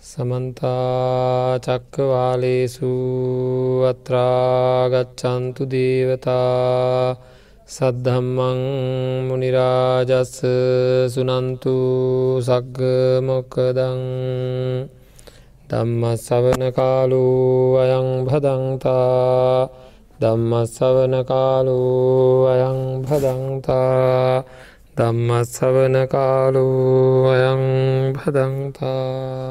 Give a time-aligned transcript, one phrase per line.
[0.00, 2.88] සමන්තා චක්කවාලේසු
[3.84, 7.16] අත්‍රාගච්චන්තු දේවතා
[7.68, 8.60] සද්ධම්මං
[9.28, 10.40] මුනිරාජස්ස
[11.06, 11.74] සුනන්තු
[12.40, 12.80] සග්ග
[13.22, 14.00] මොක්කදං
[15.68, 17.24] දම්මත් සවන කාලු
[17.76, 19.68] අයං භදන්තා
[20.18, 21.78] දම්මත් සවන කාලු
[22.48, 24.44] අයං භදන්තා
[25.00, 26.64] ධම්මස්සවන කාලු
[27.26, 27.62] අයං
[28.12, 29.50] භදන්තා।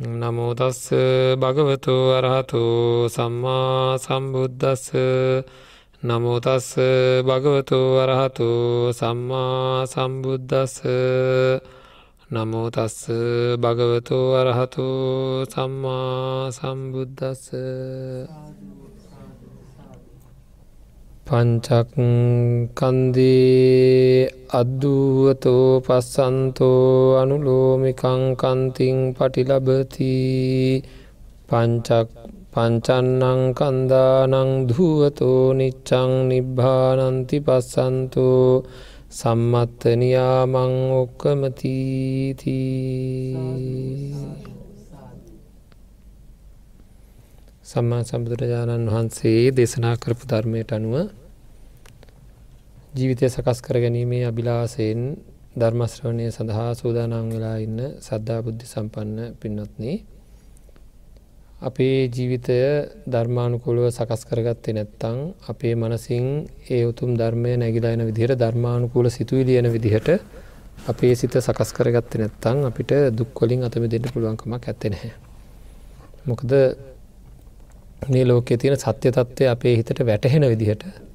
[0.00, 0.82] නමෝතස්ස
[1.36, 2.62] භගවතු අරහතු
[3.08, 4.84] සම්මා සම්බුද්ධස්ස
[6.02, 6.68] නමෝතස්ස
[7.22, 8.48] භගවතු අරහතු
[8.92, 10.76] සම්මා සම්බුද්ධස්ස
[12.30, 12.98] නමෝතස්ස
[13.58, 14.88] භගවතු අරහතු
[15.46, 17.44] සම්මා සම්බුද්ධස්ස
[21.30, 22.90] පංචක්කන්දී
[24.52, 30.14] අද්දුවතෝ පස්සන්තෝ අනුලෝමිකංකන්තිං පටිලබති
[32.52, 38.42] පංචන්නං කන්දානං දුවතෝ නිච්චං නිබ්භානන්ති පස්සන්තෝ
[39.12, 42.50] සම්මත්තනයාමං ඔක්කමතීතිී
[47.64, 51.19] සම්මා සම්බුදුරජාණන් වහන්සේ දේශනා කරපු ධර්මයට අනුව
[52.90, 55.02] ජීවිතය සකස් කර ගැනීමේ අභිලාසයෙන්
[55.56, 59.84] ධර්මශ්‍රවණය සඳහා සූදානං වෙලා ඉන්න සද්ධා බුද්ධි සම්පන්න පින්නොත්න
[61.62, 62.56] අපේ ජීවිතය
[63.06, 66.26] ධර්මානුකොළුව සකස් කරගත්තේ නැත්තං අපේ මනසිං
[66.68, 70.08] ඒ උතුම් ධර්මය නැගිලායන විදිහට ධර්මානුකූල සිතුවි ලියන විදිහට
[70.86, 75.12] අපේ සිත සකස් කරගත්ත නැත්තං අපිට දුක්කොලින් අතම දෙන්න පුළුවන්කමක් ඇත්තෙ නැහැ.
[76.26, 76.50] මොකද
[78.08, 81.09] මේ ලෝකෙ තියෙන සත්‍ය තත්ත්වය අපේ හිතට වැටහෙන විදිහට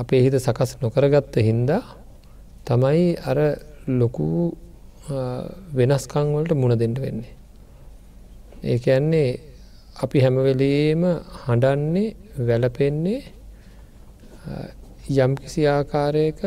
[0.00, 1.82] අපේ හිත සකස් නොකරගත්ත හින්දා
[2.66, 3.38] තමයි අර
[4.00, 4.28] ලොකු
[5.74, 7.32] වෙනස්කංවලට මුණ දෙෙන්ට වෙන්නේ.
[8.64, 9.28] ඒක ඇන්නේ
[10.04, 11.02] අපි හැමවෙලේම
[11.44, 12.08] හඬන්නේ
[12.48, 13.20] වැලපෙන්නේ
[15.16, 16.40] යම් කිසි ආකාරයක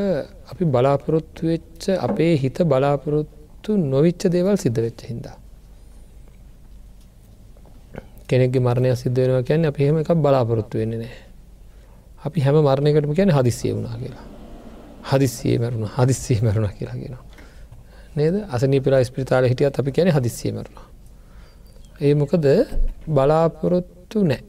[0.51, 5.35] අපි බලාපොරොත්තු වෙච්ච අපේ හිත බලාපොරොත්තු නොවිච්ච දේවල් සිද්ධ වෙච්ච හින්දා.
[8.29, 11.30] කෙනෙක්ගේ මරණය සිද්ධ වෙනවා කියන්න අප එහෙම එකක් බලාපොරොත්තු වෙන්නේ නෑ.
[12.21, 14.25] අපි හැම මරණයකටම කියන හදිස්සිය වුණා කියලා.
[15.03, 17.17] හදිස්සිය මැරුණ හදිස්සිය මැරුණ කියලා කියෙන.
[18.15, 20.77] නේද අසනී පිලා ස්පිතාල හිටියත් අපි කියන හදිස්සිය මරුණ.
[21.99, 22.45] ඒ මොකද
[23.07, 24.41] බලාපොරොත්තු නෑ.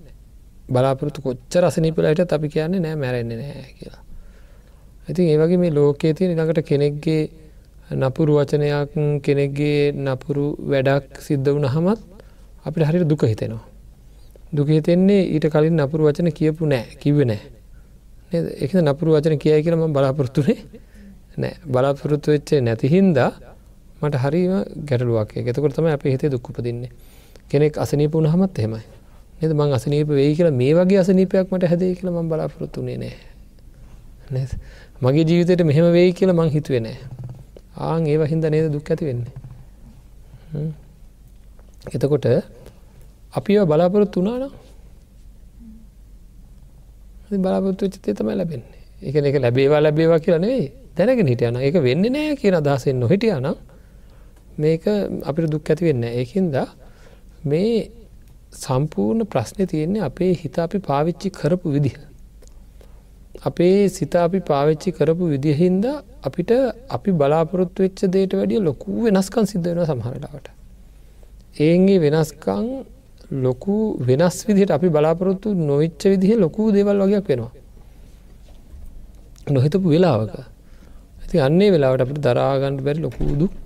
[0.68, 4.02] බලාපොරොත්තු කොච්ච රසනී පිලාට අපි කියන්නේ නෑ මැරෙන්නේ නෑ කියලා.
[5.08, 7.22] ඉතින් ඒවගේ මේ ලෝකයේ තියෙන ළඟට කෙනෙක්ගේ
[7.92, 12.00] නපුරු වචනයක් කෙනෙක්ගේ නපුරු වැඩක් සිද්ධ වුණ හමත්
[12.66, 13.64] අපිට හරිට දුක හිතෙනවා.
[14.52, 17.61] දුක හිතෙන්නේ ඊට කලින් නපුරු වචන කියපු නෑ කිව නෑ
[18.32, 20.58] එක නපුරු වචන කියයි කියලම බලාපොරොත්තුනේ
[21.36, 21.54] නෑ.
[21.66, 23.30] බලාපොරොත්තු වෙච්චේ නැතිහින්දා
[24.02, 24.54] මට හරිම
[24.84, 25.36] ගැටලුවක්.
[25.38, 26.90] එතකොට තම අප හිතේ දුක්කපදින්නේ
[27.48, 28.84] කෙනෙක් අසනීප වුණහමත් එහෙමයි.
[29.40, 29.52] නද?
[29.52, 34.48] මං අසනීප වෙයි කියලා මේ වගේ අසනීපයක් මට හැදේ කියල ම බලාපොරොත්තුනේ නෑ.
[35.02, 36.96] මගේ ජීවිතයට මෙහෙම වෙයි කියලා මං හිතුවේ නෑ.
[37.76, 39.32] ආං ඒව හින්ද නේද දුක් ඇති වෙන්නේ?
[41.92, 42.26] එතකොට
[43.32, 44.71] අපි බලාපොරොත්තු වනානම් බලාපොත්තු
[47.94, 52.54] චිතය තමයි ලැබෙන්නේ එක එක ලැබේවා ලැබේවා කියලා නෙවෙයි දැනගෙන හිටියන එක වෙන්න නෑ කියන
[52.54, 53.56] අදහසෙන් නොහිටිය නම්
[54.58, 54.84] මේක
[55.22, 56.56] අපිට දුක් ඇති වෙන්න ඒකින්ද
[57.44, 57.90] මේ
[58.52, 61.96] සම්පූර්ණ ප්‍රශ්නය තියෙන්නේ අපේ හිත අපි පාවිච්චි කරපු විදිහ.
[63.42, 65.84] අපේ සිත අපි පාවිච්චි කරපු විදිහින්ද
[66.22, 66.50] අපිට
[66.88, 70.46] අපි බලාපොරොත්තු වෙච්ච දේට වැඩිය ලොකු වෙනස්කන් සිද්ධ වෙන සමහරලාවට.
[71.58, 72.66] ඒගේ වෙනස්කං
[73.32, 77.52] ලොකු වෙනස් විදිහට අපි බලාපොරොත්තු නොවිච්ච විදිහ ලොකු දේවල් වගේයක් වෙනවා.
[79.48, 80.34] නොහිතපු වෙලාවක
[81.22, 83.60] ඇති අන්නේ වෙලාවට අපට දරාගණ්ඩ බැරි ලොකු දුක්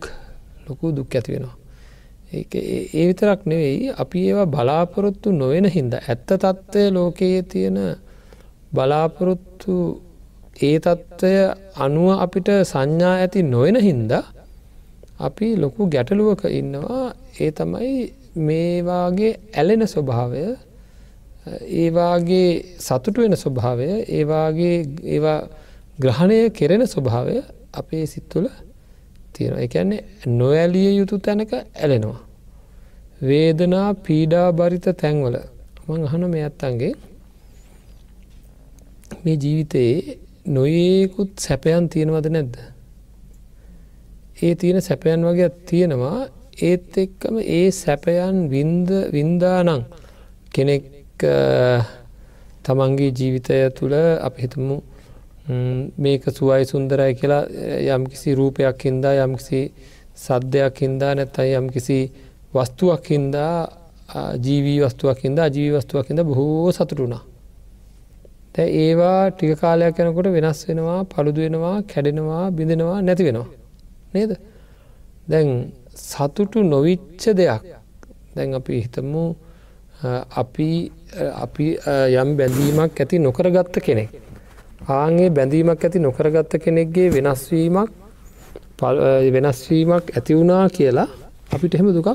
[0.69, 1.57] ලොකු දුක් ඇති වෙනවා.
[2.93, 7.79] ඒ විතරක් නෙවෙයි අපි ඒවා බලාපොරොත්තු නොවෙන හින්ද ඇත්ත තත්ත්වය ලෝකයේ තියෙන
[8.73, 9.75] බලාපොරොත්තු
[10.59, 11.33] ඒ තත්ත්වය
[11.77, 14.25] අනුව අපිට සංඥා ඇති නොවෙන හින්දා
[15.19, 17.05] අපි ලොකු ගැටලුවක ඉන්නවා
[17.41, 17.93] ඒ තමයි
[18.39, 20.45] මේවාගේ ඇලෙන ස්වභාවය
[21.77, 22.49] ඒවාගේ
[22.79, 25.41] සතුට වෙන ස්වභාවය ඒවාගේ ඒවා
[25.99, 27.37] ග්‍රහණය කෙරෙන ස්වභාවය
[27.73, 28.47] අපේ සිත්තුල
[29.33, 32.21] තියෙන එකන්නේ නොඇලිය යුතු තැනක ඇලෙනවා.
[33.21, 35.37] වේදනා පීඩා බරිත තැන්වල
[35.89, 36.95] මං අහන මේ අත්තන්ගේ
[39.25, 42.57] මේ ජීවිතයේ නොඒකුත් සැපයන් තියෙනවද නැද්ද.
[44.37, 46.19] ඒ තියෙන සැපයන් වගේ තියෙනවා
[46.59, 49.85] ඒත් එක්කම ඒ සැපයන් වින්ද වින්දානං
[50.53, 50.85] කෙනෙක්
[52.65, 54.77] තමන්ගේ ජීවිතය තුළ අප හිතමු
[55.97, 57.45] මේක සුවයි සුන්දරයි කියලා
[57.95, 59.61] යම්කිසි රූපයක් හින්දා යම්කිසි
[60.17, 61.99] සද්ධයක් හින්දා නැත්තයි යම් කිසි
[62.55, 63.69] වස්තුවක් හින්දා
[64.41, 67.23] ජීවී වස්තුවක් හින්දා ජීවී වස්තුවක් හිද බොහෝ සතුටුුණා.
[68.53, 73.49] තැ ඒවා ටික කාලයක් යනකොට වෙනස් වෙනවා පළුදු වෙනවා කැඩෙනවා බිඳෙනවා නැති වෙනවා.
[74.15, 74.33] නේද?
[75.29, 75.49] දැන්
[75.97, 77.63] සතුටු නොවිච්ච දෙයක්
[78.37, 79.25] දැන් අපි හිතමු
[80.43, 80.69] අපි
[81.45, 81.67] අපි
[82.23, 84.11] යම් බැඳීමක් ඇති නොකරගත්ත කෙනෙක්.
[84.89, 87.91] ආගේ බැඳීමක් ඇති නොකරගත්ත කෙනෙක්ගේ වෙනස්වීමක්
[89.35, 91.09] වෙනස්වීමක් ඇති වුණා කියලා
[91.55, 92.09] අපිට එහෙම දුකක්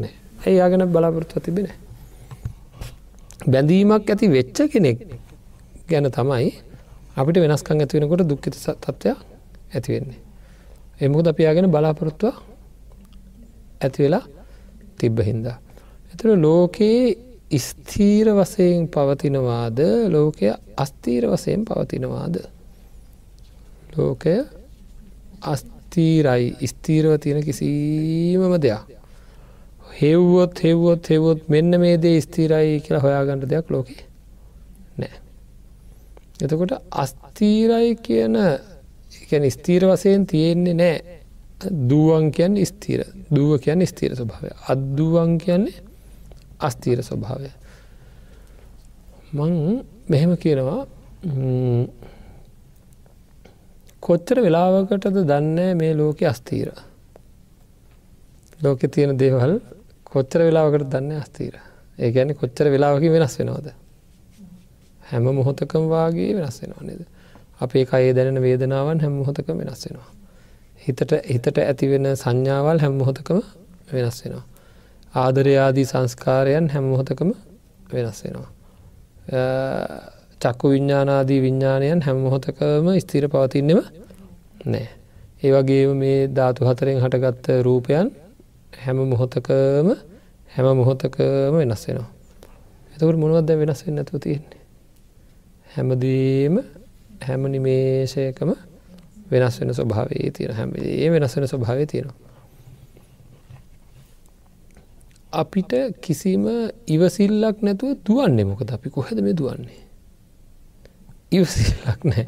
[0.00, 0.12] නෑ
[0.44, 1.68] ඇයි යාගෙන බලාපොරොත්තු තිබෙන.
[3.52, 4.98] බැඳීමක් ඇති වෙච්ච කෙනෙක්
[5.90, 6.48] ගැන තමයි
[7.20, 9.18] අපිට වෙනස්කං ඇතිවෙනකොට දුක්කිත තත්ත්වයක්
[9.74, 10.20] ඇතිවෙන්නේ.
[11.04, 12.34] එමුද අපියාගෙන බලාපොරොත්තුව
[13.82, 14.24] ඇතිවෙලා
[14.98, 15.56] තිබ්බ හින්දා.
[16.12, 22.36] එතර ලෝකයේ ස්තීර වසයෙන් පවතිනවාද ලෝකය අස්තීර වසයෙන් පවතිනවාද.
[23.96, 24.34] ලෝකය
[25.42, 28.82] අස්තීරයි ස්තීරව තියෙන කිසිීමම දෙයක්.
[29.92, 34.04] හෙව්වොත් හෙව්වොත් හෙවොත් මෙන්න මේ දේ ස්තීරයි කියලා හොයාගන්නට දෙයක් ලෝකේ
[34.98, 35.16] නෑ.
[36.40, 38.36] එතකොට අස්තීරයි කියන
[39.50, 41.21] ස්තීර වසයෙන් තියෙන්නේ නෑ
[41.70, 43.00] දුවන් කියන්න ස්තීර
[43.30, 44.50] දුව කියන්න ස්තීර ස්වභාවය.
[44.68, 45.82] අද්දුවන් කියන්නේ
[46.60, 47.50] අස්තීර ස්වභාවය.
[49.32, 49.52] මං
[50.08, 50.80] මෙහෙම කියනවා
[54.02, 56.72] කොච්චර වෙලාවකටද දන්න මේ ලෝක අස්තීර
[58.60, 59.60] ලෝකෙ තියෙන දේවල්
[60.04, 61.54] කොච්චර වෙලාවකට දන්න අස්තීර
[61.98, 63.68] ඒ ගැන කොච්චර වෙලාවකි වෙනස් වෙනවාද?
[65.08, 67.02] හැම මොහොතකම් වාගේ වෙනස් වෙනවා නේද?
[67.60, 70.10] අපේ කයේ දැනෙන වේදනාවන් හැම මොහොතකම වෙනස් වෙනවා.
[70.82, 73.38] හිතට හිතට ඇතිවෙන සංඥාවල් හැම මොහොතකම
[73.92, 74.46] වෙනස් වෙනවා
[75.14, 77.30] ආදරයාදී සංස්කාරයන් හැම මොහොතකම
[77.92, 78.50] වෙනස් වෙනවා.
[80.40, 83.80] චක්කු විඤ්ඥානාදී විඤ්ඥානයන් හැම මොහොතකම ස්තීර පවතින්නෙම
[84.64, 84.88] නෑ.
[85.42, 88.08] ඒවගේ මේ ධාතු හතරෙන් හටගත්ත රූපයන්
[88.78, 89.88] හැම මොහොතකම
[90.48, 92.10] හැම මොහොතකම වෙනස් වෙනවා.
[92.92, 94.60] එතකට මොනුවත්ද වෙනස් වෙන්න ඇතුව තියෙන්නේ.
[95.74, 96.54] හැමදීම
[97.20, 98.50] හැම නිමේශයකම
[99.32, 102.18] වෙනස් වෙන ස්වභාවේ තියෙන හැම ඒ වෙනස් වෙන ස්වභාවය තියෙනවා.
[105.34, 106.44] අපිට කිසිම
[106.86, 109.80] ඉවසිල්ලක් නැතුව දුවන්නේ මොකද අපි කොහෙද මේ දුවන්නේ.
[111.32, 112.26] ඉවසිල්ලක් නෑ.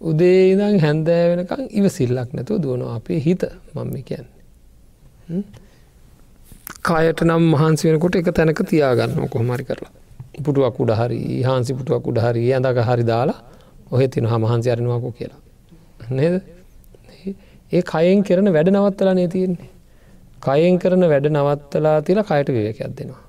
[0.00, 3.42] උදේ ඉදං හැන්දෑ වෙනකං ඉවසිල්ලක් නැතුව දුවනවා අපේ හිත
[3.74, 5.42] මම කියන්නේ.
[6.82, 9.92] කායට නම් මහන්සි වෙනකොට එක තැනක තියාගන්න කොහොමරි කරලා.
[10.44, 13.40] පුටුවක් උඩ හරි හාන්සි පුටුවක් උඩ හරි ඇඳක හරි දාලා
[13.90, 15.40] ඔහෙ තින හමහන්සි අරනවාකෝ කියලා.
[16.10, 16.42] නේද?
[17.72, 19.70] ඒ කයෙන් කරන වැඩ නවත්තලා නේ තියෙන්නේ.
[20.42, 23.22] කයෙන් කරන වැඩ නවත්තලා තිලා කයට විවකයක් දෙනවා.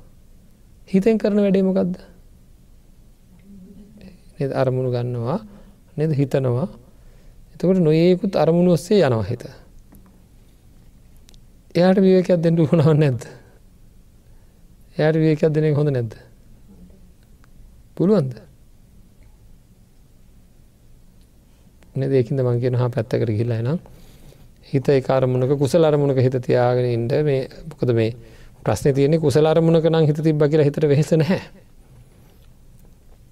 [0.87, 1.93] හිතෙන් කරන වැඩේමකක්ද
[4.53, 5.39] අරමුණු ගන්නවා
[5.97, 6.67] නද හිතනවා
[7.53, 9.43] එතකොට නොඒකුත් අරමුණු ඔස්සේ යනවා හිත.
[11.75, 13.21] එයාට විවකයක් දෙන්නු හොනව නැද්ද.
[14.97, 16.13] එයාට විවකයක් දෙනෙ හොඳ නැද්ද.
[17.95, 18.33] පුළුවන්ද.
[21.95, 23.79] දෙකින්ද මං කියන හා පැත්තකට ගිල්ලා නම්
[24.65, 28.13] හිත එකරමුණක කුසල අරමුණක හිත තියාගෙන ඉන්ඩ මේ මොකද මේ
[28.61, 31.41] ප්‍රශ්න තියන්නේ කුසල අරමුණක නම් හිත තිබ කියලා හිතට වෙහෙස නැහැ.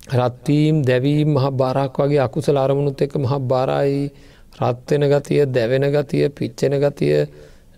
[0.09, 4.11] රත්වීම් දැවීම් මහ බාරක් වගේ අකුසල අරමුණුත් එක්ක මහ බාරයි
[4.55, 7.27] රත්වෙන ගතිය දැවෙන ගතිය පිච්චෙන ගතිය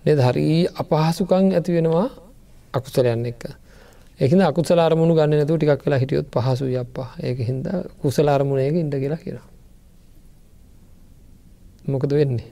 [0.06, 2.08] නෙ හරී අපහසුකං ඇති වෙනවා
[2.74, 3.44] අකුසලයන්න එක්ක.
[4.20, 7.66] එකන අකුසල අරමුණු ගන්න නැතු ටිකක් වෙලා හිටියොත් පහසු යප්පා ඒක හින්ද
[8.02, 9.48] කුසල අරමුණයක ඉඩ කියලා කියලා.
[11.86, 12.50] මොකද වෙන්නේ.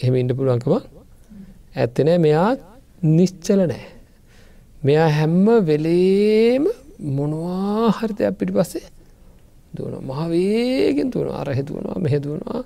[0.00, 0.72] එහෙම ඉඩ පුළුවන්කම
[1.76, 2.50] ඇත්තනෑ මෙයා
[3.16, 3.86] නිශ්චල නෑ.
[4.84, 6.64] මෙයා හැම්ම වෙලේම
[7.16, 8.86] මොනවා හරිතයක් පිටි පස්සේ
[9.76, 12.62] දුවන මහවේගෙන් තුවන අරහෙතුවනවා මෙහෙදුවනවා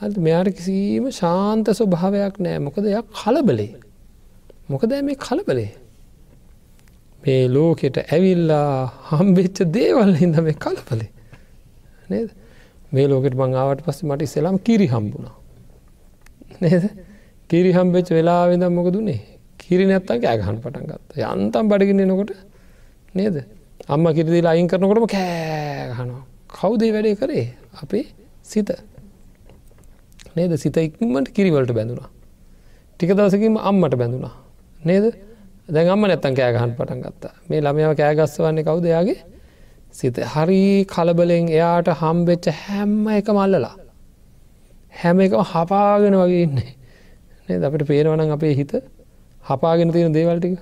[0.00, 2.58] හරි මෙයාට කිසිීම ශාන්ත ස්වභාවයක් නෑ.
[2.66, 3.72] මොකද යක් කලබලේ.
[4.68, 5.70] මොකද මේ කලබලේ?
[7.22, 11.10] මේ ලෝකෙට ඇවිල්ලා හම්බෙච්ච දේවල් හිද මේ කලපලේ
[12.10, 12.30] නේද?
[12.92, 15.34] මේ ලෝකෙට මංආවට පස්ස මට ඉස්සෙලාම් කිරි හම්බුණා.
[16.60, 16.84] නේද?
[17.50, 19.20] කිරි හම්බෙච් වෙලා වෙදම් මොක දුන්නේ
[19.58, 21.10] කිරි නැත්තන් කෑගහන් පටන් ගත්ත.
[21.30, 22.32] යන්තම් බඩගින්න නොකොට
[23.14, 23.36] නේද?
[23.88, 26.22] අම්ම කිරිදිල අයින් කරනකොටම කෑගහනවා
[26.52, 27.46] කවුදේ වැඩේ කරේ?
[27.82, 28.06] අපේ
[28.44, 28.70] සිත.
[30.36, 30.52] නේද?
[30.56, 32.08] සිත ඉක්මට කිරිවලට බැඳුනා
[32.94, 34.34] ටික දවසකින් අම්මට බැඳුනා
[34.82, 35.04] නේද?
[35.68, 37.34] දැන් අම්ම නැත්තන් කෑගහන් පටන් ගත්තා.
[37.48, 39.20] මේ ළමයාව කෑගස්ස වන්නේ කවුදයාගේ
[39.92, 43.74] සිත හරි කලබලෙන් එයාට හම්බෙච්ච හැම්ම එක මල්ලලා
[44.92, 46.74] හැම එක හපාගෙන වගේ ඉන්නේ.
[47.48, 47.62] නේද?
[47.62, 48.72] අපිට පේනවනම් අපේ හිත
[49.42, 50.58] හපාගෙන තියෙන දේවල්ටික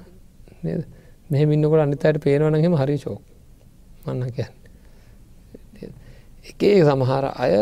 [0.63, 0.83] නේද?
[1.31, 3.21] මෙහ ඉන්නකොට අනිතයට පේනවනහෙම හරි ශෝක්
[4.07, 4.55] මන්න කියන්න.
[6.51, 7.53] එකේ සමහර අය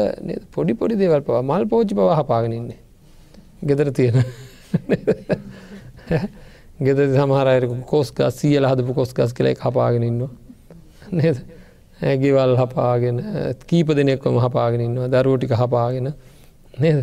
[0.54, 2.80] පොඩි පොඩි දේවල් පවා මල් පෝච්චි පවා හපාගෙන ඉන්නේ.
[3.62, 4.24] ගෙදර තියෙන.
[6.80, 10.32] ගෙද සමහරයට කොස් ගස් සියල හදපු කොස් ගස් කලේ හපාගෙන ඉන්නවා.
[11.12, 11.38] නේද?
[12.00, 13.16] ඇගිවල් හපාගෙන
[13.66, 16.12] කීප දෙනෙක්වම හපාගෙන ඉන්නවා දරුවටික හපාගෙන.
[16.74, 16.98] නේද?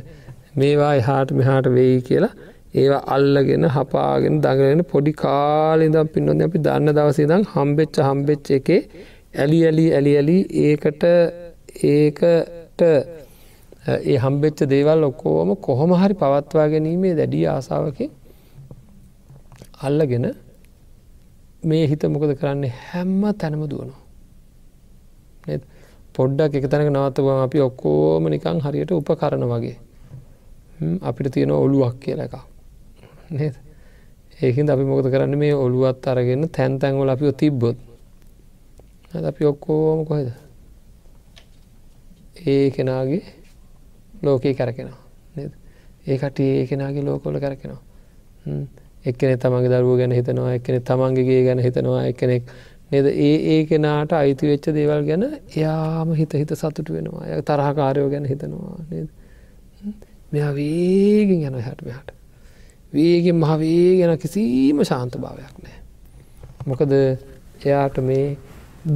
[0.56, 2.34] මේවා එහාට මෙහාට වෙයි කියලා
[2.74, 8.82] ඒවා අල්ලගෙන හපාගෙන දඟලෙන පොඩි කාලිදම් පින්නොද අපි දන්න දවසේදම් හම්බෙච්ච හම්බෙච්ච එකේ
[9.36, 11.04] ඇලි ඇලි ඇලි ඇලි ඒකට
[11.86, 12.82] ඒකට
[13.88, 18.12] ඒ හම්බෙච්ච දේවල් ඔක්කෝම කොහොම හරි පවත්වා ගැනීමේ දැඩිය ආසාාවකින්
[19.82, 20.26] අල්ලගෙන
[21.64, 22.74] මේ හිත මොකද කරන්නේ?
[22.88, 24.05] හැම්ම තැනම දුවනවා.
[26.14, 29.78] පොඩ්ඩක් එක තැනක නවත්තවම අපි ඔක්කෝම නිකං හරියට උප කරන වගේ
[31.02, 32.36] අපිට තියෙන ඔළුවක් කියල එකක්.
[33.30, 33.56] නේද?
[34.42, 35.38] ඒහින්ද අපි මොකද කරන්න?
[35.38, 37.78] මේ ඔළුවත් අරගෙන තැන් තැන්වල අපිෝ තිබ්බොත්.
[39.14, 40.32] අපි ඔක්කෝම කොහෙද?
[42.46, 43.24] ඒ කෙනාගේ
[44.24, 45.02] ලෝකයේ කරකෙනවා.
[45.36, 45.52] නේද?
[46.08, 47.82] ඒකට ඒ කෙනගේ ලෝකොල කරකෙනවා.
[49.06, 52.44] එක්කෙනෙ තමන්ගේ දරුව ගැන හිතනවා එක්කෙනෙ තමන්ගේගේ ගැන හිතනවා එක්කෙනෙක්
[52.92, 58.10] නේද ඒ ඒ කෙනාට අයිති වෙච්ච දේවල් ගැන එයාම හිත හිත සතුට වෙනවා ය තරහකාරයෝ
[58.10, 59.08] ගැන හිතනවා නේද
[60.32, 62.16] මෙයා වේගෙන් යන හැට මෙහට
[62.94, 65.78] වේගෙන් මහවේ ගැන කිසිීම ශාන්ත භාවයක් නෑ.
[66.68, 68.38] මොකද එයාට මේ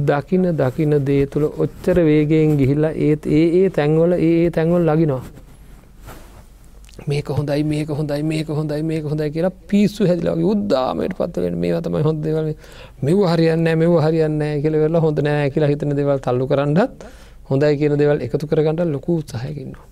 [0.02, 5.22] දකින දකින දේ තුළ ඔච්චර වේගෙන් ගිහිල්ලා ඒත් ඒ ඒ තැන්වල ඒ තැන්වල් ලගිනවා.
[7.06, 12.02] මේක හොඳයි මේක හොඳයි මේක හොඳයි මේක හොඳයි කියලා පිස්සු හැදිලාගේ උද්දාමයට පත්වලෙන් මේ තමයි
[12.02, 12.54] හොඳ දෙවල.
[13.02, 17.06] මෙව හරියන්න මෙව හරියන්න කියල වෙලා හොඳ නෑ කියලා හිතන දෙවල් තල්ලු කරන්නත්
[17.50, 19.86] හොඳයි කියන දෙවල් එකතු කරගන්නට ලොකු උත්සාහයකින්නවා.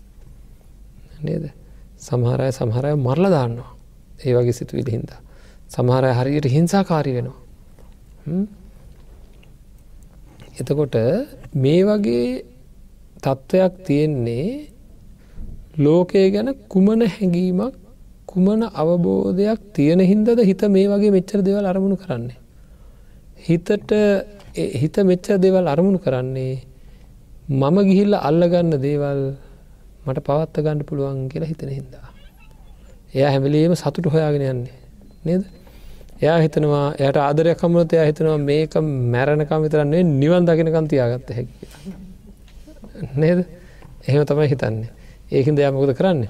[1.22, 1.44] නේද?
[1.98, 3.70] සමහරය සමහරය මරල දාන්නවා
[4.24, 5.20] ඒ වගේ සිතුවිලි හින්දා.
[5.68, 7.38] සමහරය හරියට හිංසාකාරී වෙනවා.
[10.60, 10.96] එතකොට
[11.54, 12.44] මේ වගේ
[13.22, 14.48] තත්ත්වයක් තියෙන්නේ
[15.78, 17.74] ලෝකය ගැන කුමන හැඟීමක්
[18.26, 22.38] කුමන අවබෝධයක් තියෙන හින්දද හිත මේ වගේ මෙච්චර දෙවල් අරමුණු කරන්නේ.
[23.38, 23.70] හිතට
[24.74, 26.54] හිත මෙච්චර දෙවල් අරමුණු කරන්නේ
[27.50, 29.22] මම ගිහිල්ල අල්ලගන්න දේවල්
[30.06, 32.08] මට පවත්ත ගණ්ඩ පුළුවන් කියලා හිතන හින්දා.
[33.10, 34.76] එයා හැමලීම සතුට හොයාගෙන යන්නේ
[35.24, 35.42] නේද
[36.20, 38.74] එයා හිතනවා එයට ආදරයක් කමුණත එයා හිතනවා මේක
[39.14, 41.54] මැරණකම් විතරන්නේ නිවන් දකිනකම් තියාගත්ත හැකි
[43.16, 43.38] නේද
[44.04, 44.97] එහෙම තමයි හිතන්නේ
[45.32, 46.20] ඒකින් දෙයක් මොකද කරන්න?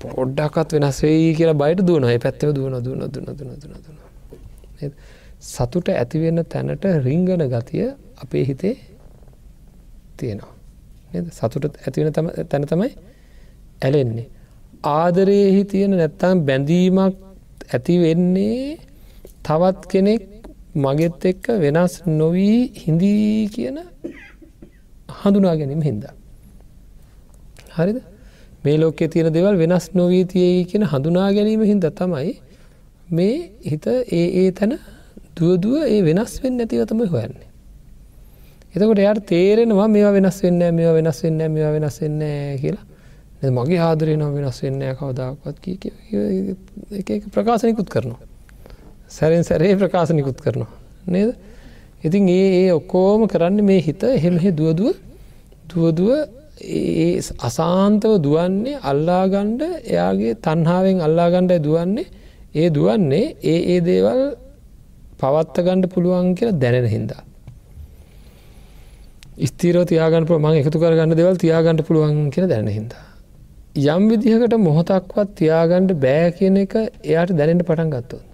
[0.00, 4.92] පොඩ්ඩක්ත් වෙනස් වෙයි කියලා බයිට දුවනයි පැත්තව දුවන දුවන දුන දුන දුන දුන
[5.40, 7.86] සතුට ඇතිවෙන්න තැනට රිංගන ගතිය
[8.22, 8.76] අපේ හිතේ
[10.18, 10.52] තියෙනවා.
[11.30, 12.12] සතුට ඇතිවෙන
[12.50, 12.90] තැන තමයි
[13.82, 14.26] ඇලෙන්නේ.
[14.94, 17.14] ආදරයෙහි තියෙන නැත්තම් බැඳීමක්
[17.74, 18.78] ඇති වෙන්නේ
[19.46, 20.22] තවත් කෙනෙක්
[20.76, 23.78] මගෙත් එක්ක වෙනස් නොවී හිඳී කියන
[25.18, 26.14] හඳුනා ගැනීම හින්දා.
[27.76, 27.98] හරිද?
[28.64, 32.32] මේ ලෝකෙ තියෙන දෙවල් වෙනස් නොවී තියයි කියෙන හඳුනා ගැනීම හින්ද තමයි
[33.10, 34.78] මේ හිත ඒ ඒ තැන
[35.36, 37.48] දුවදුව ඒ වෙනස් වෙන්න නැතිව තමයි හොයන්නේ.
[38.74, 42.22] එතකොට යට තේරෙනවා මේවා වෙනස් වෙන්න මේවා වෙනස් වෙන්න මේවා වෙනස් වෙන්න
[42.62, 45.56] කියලා මගේ ආදරය නම් වෙනස් වෙන්න කවදාක්වත්
[47.10, 48.20] එක ප්‍රකාශනිකුත් කරනවා.
[49.08, 50.72] සැරෙන් සැරේ ප්‍රකාශනිකුත් කරනවා.
[51.06, 51.30] නේද.
[52.00, 54.96] ඉතින් ඒ ඒ ඔක්කෝම කරන්න මේ හිත එහෙමහෙ දුවදුව
[55.66, 56.10] දුවදුව
[56.60, 62.06] ඒ අසාන්තව දුවන්නේ අල්ලාගණ්ඩ එයාගේ තන්හාාවෙන් අල්ලාගණ්ඩ දුවන්නේ
[62.54, 64.22] ඒ දුවන්නේ ඒ ඒ දේවල්
[65.20, 67.22] පවත්ත ගණ්ඩ පුළුවන් කියලා දැනෙන හින්දා.
[69.46, 73.04] ස්තීරෝ තියාගන්න මං එකතු කරගන්න දෙවල් තියාගන්නට පුළුවන් කියෙන දැන හින්දා.
[73.76, 78.24] යම් විදිහකට මොහොතක්වත් තියාගණ්ඩ බෑ කියන එක එයාට දැනෙන්ට පටන් ගත්තොත්.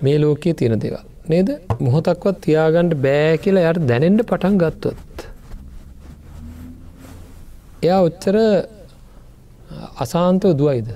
[0.00, 1.04] මේ ලෝකයේ තියෙන දේවල්.
[1.28, 1.48] නේද
[1.80, 5.28] මොහොතක්වත් තියාගණ්ඩ බෑ කියලා යට දැනෙන්ට පටන් ගත්තොත්.
[7.84, 8.36] එයා ඔච්චර
[10.04, 10.88] අසාන්තව දුවයිද.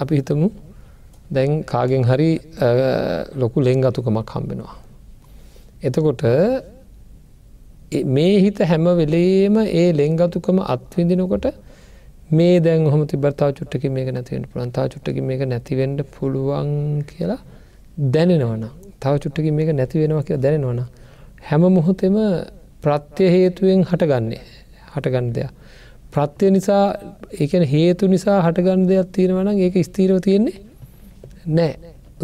[0.00, 0.48] අපි හිතමු
[1.30, 2.30] දැන් කාගෙන් හරි
[3.34, 4.76] ලොකු ලෙංගතුකමක් හම්බෙනවා.
[5.82, 6.22] එතකොට
[8.08, 11.46] මේ හිත හැම වෙලේම ඒ ලෙංගතුකම අත්විඳිනකොට
[12.30, 16.70] මේ දැන් හොම තිබර්තා චුට්ටක මේක නැතිවෙන් පුළන්තා චුට්ටක මේක නැතිවෙන්ඩ පුළුවන්
[17.08, 17.40] කියලා
[18.14, 18.64] දැනෙනවන
[19.02, 20.82] තව චුට්ටක මේක නැතිවෙනවා කියලා දැනෙනවන
[21.48, 22.16] හැම මොහොතෙම
[22.82, 24.42] ප්‍රත්‍ය හේතුවෙන් හටගන්නේ
[24.94, 25.50] හටගන්න දෙයක්.
[26.14, 26.84] ප්‍රත්‍යය නිසා
[27.40, 30.56] ඒකන හේතු නිසා හටගන්න දෙයක් තියෙනවන ඒක ස්තීරව තියෙන්නේ
[31.56, 31.72] නෑ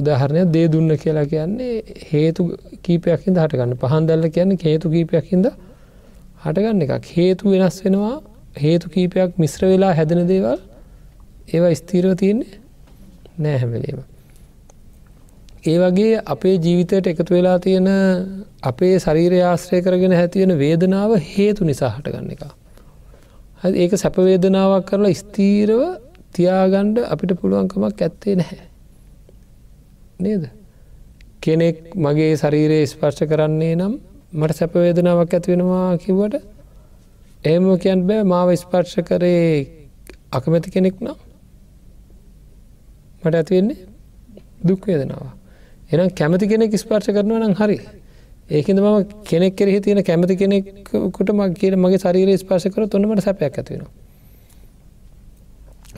[0.00, 1.75] උදාහරණය දේ දුන්න කියලා කියන්නේ
[2.12, 2.43] හේතු
[2.85, 3.77] කීපයක්හිද හටගන්න.
[3.83, 5.47] පහන් දැල්ල කියන්නේ හේතු කීපයක්හිද
[6.45, 7.07] හටගන්න එකක්.
[7.17, 8.15] හේතු වෙනස් වෙනවා
[8.65, 10.61] හේතු කීපයක් මිශ්‍ර වෙලා හැදෙන දේවල්
[11.55, 12.61] ඒවා ස්තීරව තියෙන්නේ
[13.38, 14.00] නෑ හැමලීම.
[15.68, 17.88] ඒ වගේ අපේ ජීවිතයට එකතු වෙලා තියෙන
[18.62, 22.42] අපේ ශරීරය ආශ්‍රය කරගෙන හැතියෙන වේදනාව හේතු නිසා හටගන්න එක.
[23.75, 25.80] ඒක සැපවේදනාවක් කරලා ස්තීරව
[26.34, 28.66] තියාගණ්ඩ අපිට පුළුවන්කමක් ඇත්තේ නැහැ.
[30.20, 30.44] නේද.
[31.40, 33.94] කෙනෙක් මගේ ශරීරයේ ස්පර්ශ කරන්නේ නම්
[34.32, 36.34] මට සැපවේදනාවක් ඇතිවෙනවා කිව්වට
[37.44, 39.48] එහෙම කියන් බෑ මාව ස්පර්ශ කරේ
[40.32, 41.18] අකමැති කෙනෙක් නම්
[43.22, 43.78] මට ඇතිවෙන්නේ
[44.60, 45.38] දුක්වේදනාව.
[45.90, 47.78] එනම් කැමති කෙනෙක් ස්පර්ශ කරනවා නම් හරි.
[48.50, 53.54] ඒකද මම කෙනෙක් කෙරෙහි තියෙන කැමති කෙනෙක්කුට මක් කියන මගේ ශරීරය ස්පර්ශ කර තුොන්නමට සැපයක්
[53.54, 53.92] ඇතිවෙනවා.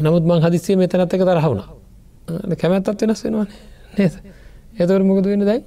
[0.01, 1.63] නමුත් මං හදිසිය මෙතනත් එක තරහවුණ
[2.57, 3.47] කැමැත්තත් වෙනස් වෙනවා
[3.97, 4.15] නේද?
[4.77, 5.63] එතවට මොකද වෙන දැයි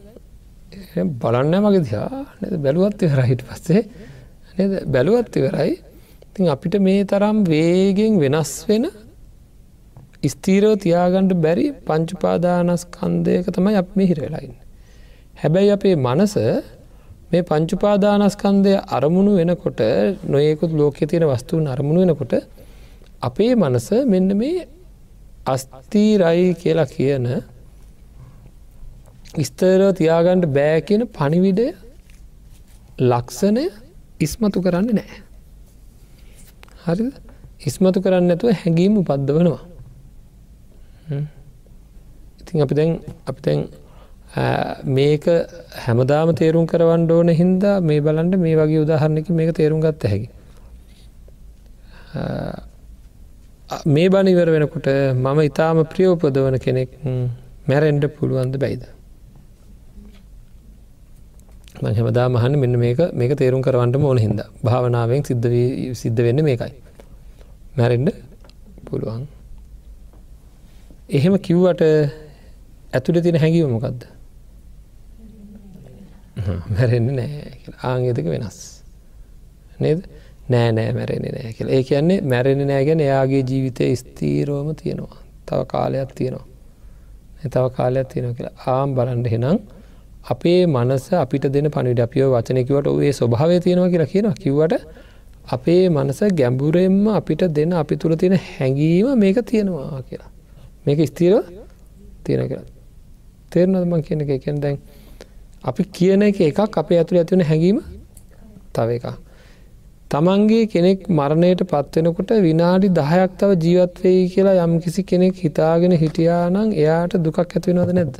[1.16, 2.26] බලන්න මගේ දිහා.
[2.42, 2.54] නද?
[2.58, 3.82] බැලුවත් ඉවරහිට පස්සේ.
[4.58, 4.72] නද?
[4.88, 5.74] බැලුවත් ඉවරයි.
[6.34, 8.90] තින් අපිට මේ තරම් වේගෙන් වෙනස් වෙන
[10.24, 14.56] ස්තීරෝ තියාගණ්ඩ බැරි පංචුපාදානස්කන්දයක තමයි අප මේ හිරවෙලායින්න.
[15.42, 16.36] හැබැයි අපේ මනස
[17.32, 19.82] මේ පංචුපාදානස්කන්දය අරමුණු වෙනකොට
[20.34, 22.34] නොයෙකුත් ලෝකෙ තියෙන වස්තුූන් අරමුණු වෙනකොට
[23.22, 24.68] අපේ මනස මෙන්න මේ
[25.46, 27.28] අස්තීරයි කියලා කියන
[29.48, 31.68] ස්තරෝ තියාගණ්ඩ බෑ කියන පණිවිඩය
[33.02, 33.66] ලක්ෂණය
[34.20, 35.14] ඉස්මතු කරන්න නෑ.
[36.86, 37.12] හරි
[37.70, 39.73] ඉස්මතු කරන්න ඇතුව හැඟීම උපද්දවනවා.
[41.12, 42.92] ඉතින් අපි දැන්
[43.28, 43.60] අපි තැන්
[44.98, 45.26] මේක
[45.86, 50.30] හැමදාම තේරුම් කරවන්න ඕන හින්දා මේ බලන්ට මේ වගේ උදාහරණක මේක තේරුම් ගත්ත හැකි.
[53.86, 56.90] මේ බනිවර වෙනකොට මම ඉතාම ප්‍රියෝපදවන කෙනෙක්
[57.68, 58.84] මැරෙන්ඩ පුළුවන්ද බැයිද.
[61.82, 65.48] හැමදා මහන්න මෙන්න මේක මේක තේරුම් කරවන්නට ඕන හිද භාවනාවෙන් සිද්ධ
[66.02, 66.74] සිද්ධ වෙන්න මේකයි.
[67.78, 68.10] මැරෙන්ඩ
[68.88, 69.24] පුළුවන්.
[71.10, 71.82] එහෙම කිව්වට
[72.94, 74.06] ඇතුළ තින හැඟීව මොකක්ද.
[76.70, 77.52] මැරෙන්න්න නෑ
[77.84, 78.58] ආංගේතක වෙනස්.
[79.80, 80.08] නේද?
[80.50, 81.70] නෑ නෑ මැරෙන නෑ කියල.
[81.70, 85.20] ඒ කියන්නේ මැරෙන නෑගැන එයාගේ ජීවිතය ස්තීරෝම තියෙනවා.
[85.46, 86.46] තව කාලයක් තියෙනවා.
[87.46, 88.56] තව කාලයක් තියෙන කියලා.
[88.68, 89.60] ආම් බලන්ඩ හෙනම්
[90.26, 94.36] අපේ මනස අපිට දෙන පනිට අපියෝ වචනකිවට ඒ ස්වභාවය තියෙනවා කියලා කියනවා.
[94.44, 94.74] කිව්වට
[95.48, 100.30] අපේ මනස ගැඹුරෙන්ම අපිට දෙන අපි තුළ තියෙන හැඟීම මේක තියෙනවා කියලා.
[100.86, 101.34] මේක ස්තීර
[102.24, 102.66] තියෙන කියලා
[103.52, 104.80] තේරනදමන් කියන එක එකෙන් දැන්
[105.64, 107.80] අපි කියන එක එකක් අපේ ඇතුළ ඇතිවන හැඟීම
[108.74, 109.08] තව එකක්
[110.12, 117.18] තමන්ගේ කෙනෙක් මරණයට පත්වෙනකොට විනාඩි දහයක් තව ජීවත්වයි කියලා යම් කිසි කෙනෙක් හිතාගෙන හිටියානං එයාට
[117.20, 118.16] දුකක් ඇතිවෙනවද නැද්ද.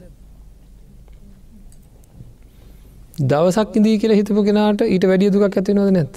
[3.24, 6.14] දවසක් ඉදී කියලා හිතපු කෙනාට ඊට වැඩිය දුකක් ඇතිවෙනවද නැත්.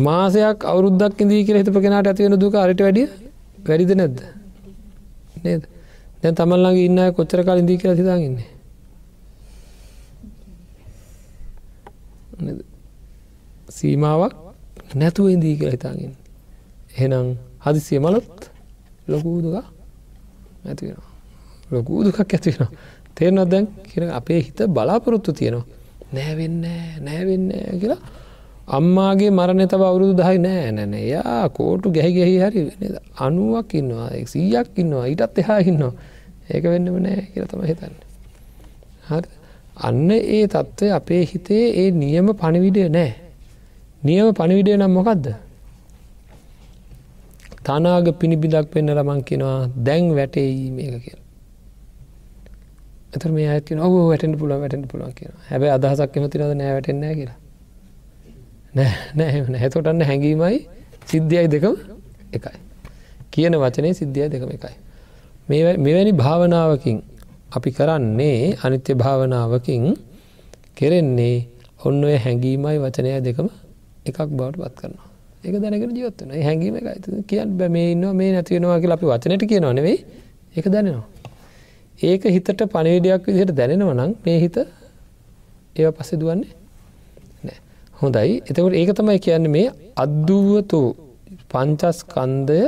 [0.00, 3.08] මාසයක් අවුරුද්දක් ඉදී කියලා හිතපු කෙනාට ඇතිවෙන දුක අරිට වැඩිය
[3.68, 4.18] වැඩිද නැද්ද.
[5.44, 5.62] නේද
[6.22, 8.48] දැන් තමල්ලගේ ඉන්න කොච්චර කාල ඉදී කියලා හිතාගන්නේ.
[13.68, 14.34] සීමාවක්
[14.94, 16.12] නැතුව ඉදී කියලා හිතාගෙන.
[16.96, 17.28] එහෙනම්
[17.64, 18.50] හදිසිය මලොත්
[19.08, 19.56] ලොකූ දුක
[20.64, 21.10] ඇතිවෙනවා.
[21.70, 22.70] ලොකූ දුකක් ඇතිවෙනවා.
[23.14, 25.66] තේරනත් දැන් කියන අපේ හිත බලාපොරොත්තු තියෙනවා.
[26.12, 26.60] නෑවෙන්න
[27.00, 27.46] නෑවෙන්න
[27.80, 28.00] කියලා
[28.68, 32.60] අම්මාගේ මරණය තව අවුරුදු දහයි නෑ නැන යා කෝටු ගැහි ගැහි හරි
[33.18, 35.92] අනුවක් ඉන්නවා සීයක් ඉන්නවා ඊටත් එහා ඉන්නවා.
[36.50, 37.94] ඒක වෙන්නම නෑ කියල තම හිතන්න.
[39.04, 39.28] හරි
[39.78, 43.12] අන්න ඒ තත්ත්වය අපේ හිතේ ඒ නියම පණිවිඩය නෑ.
[44.02, 45.26] නියම පණිවිඩය නම් මොකක්ද
[47.64, 51.16] තනාග පිණිබිදක් පෙන්න්න ලමං කෙනවා දැන් වැටෙයි මේක කිය
[53.14, 57.43] එතර මේ ඇති ඔව වැටෙන්ට පුළුව වැටෙන්ට පුළුවන් කියෙන හැබැ අදහසක් එමතිනද නෑ වැටෙන්න කියලා.
[58.74, 60.56] නෑ නැහැතොටන්න හැඟීමයි
[61.06, 61.74] සිද්ධියයි දෙකම
[62.32, 62.56] එකයි.
[63.30, 64.74] කියන වචනය සිද්ධිය දෙකම එකයි.
[65.48, 66.98] මෙවැනි භාවනාවකින්
[67.56, 69.84] අපි කරන්නේ අනිත්‍ය භාවනාවකින්
[70.74, 71.36] කෙරෙන්නේ
[71.84, 73.46] ඔන්න ඔය හැඟීමයි වචනය දෙකම
[74.06, 75.06] එකක් බවට පත් කරනවා.
[75.44, 76.86] ඒක දැනගෙන ජීවත්වන හැඟීම එක
[77.28, 79.98] කියන් බැ මේ ඉන්න මේ නැතිවෙනවා කියලා අපි වචනයට කියනවා නෙවෙයි.
[80.56, 81.06] ඒක දැනෙනවා.
[82.00, 84.56] ඒක හිතට පණවිඩයක් විදිහට දැනෙනව නම් මේ හිත
[85.76, 86.63] ඒව පස්සෙ දුවන්නේ නෑ
[88.04, 89.66] හොඳයි එතකට ඒක තමයි කියන්න මේ
[90.04, 90.80] අද්දුවතු
[91.52, 92.60] පංචස්කන්දය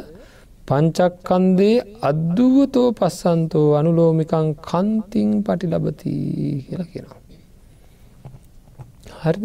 [0.68, 1.75] පංචක්කන්දේ
[2.09, 6.12] අද්දුවතෝ පස්සන්තෝ අනුලෝමිකං කන්තිං පටි ලබති
[6.66, 7.20] කියලා කියනවා.
[9.22, 9.44] හරිද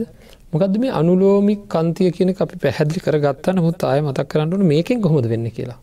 [0.54, 5.26] මොකද මේ අනුලෝමික් කන්තිය කියන අපි පැහැදිලි කර ගත්තා නමුත් අය මතක් කරන්නට මේකෙන් කොහොද
[5.34, 5.80] වෙන්න කියලා.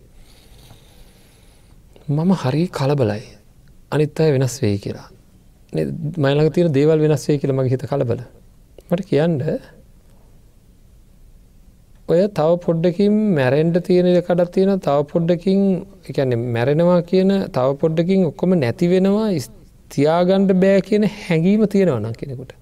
[2.08, 3.24] මම හරි කලබලයි
[3.94, 5.08] අනිත් අය වෙනස් වේ කියලා.
[6.22, 8.20] මයිලඟ තියෙන දේවල් වෙනස් වේ කියලා මගේ හිත කලබල.
[8.90, 9.34] මට කියන්න
[12.08, 15.60] ඔය තව පොඩ්ඩකින් මැරෙන්ඩ තියෙන එකටත් තියෙන තව පොඩ්ඩකින්
[16.10, 19.26] එකන මැරෙනවා කියන තව පොඩ්ඩකින් ඔක්කොම නැති වෙනවා
[19.90, 22.52] තියාගණ්ඩ බෑ කියන හැඟීම තියෙනවා නම් කෙනෙකුට.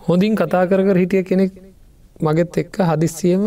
[0.00, 1.52] හොඳින් කතා කර කර හිටිය කෙනෙක්
[2.20, 3.44] මගෙත් එක්ක හදිස්සියම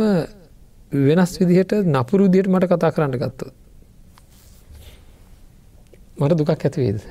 [1.07, 3.49] වෙනස් විදිහට නපුරු දියට මට කතා කරන්න ගත්තු.
[6.17, 7.01] මට දුකක් ඇතිවේද.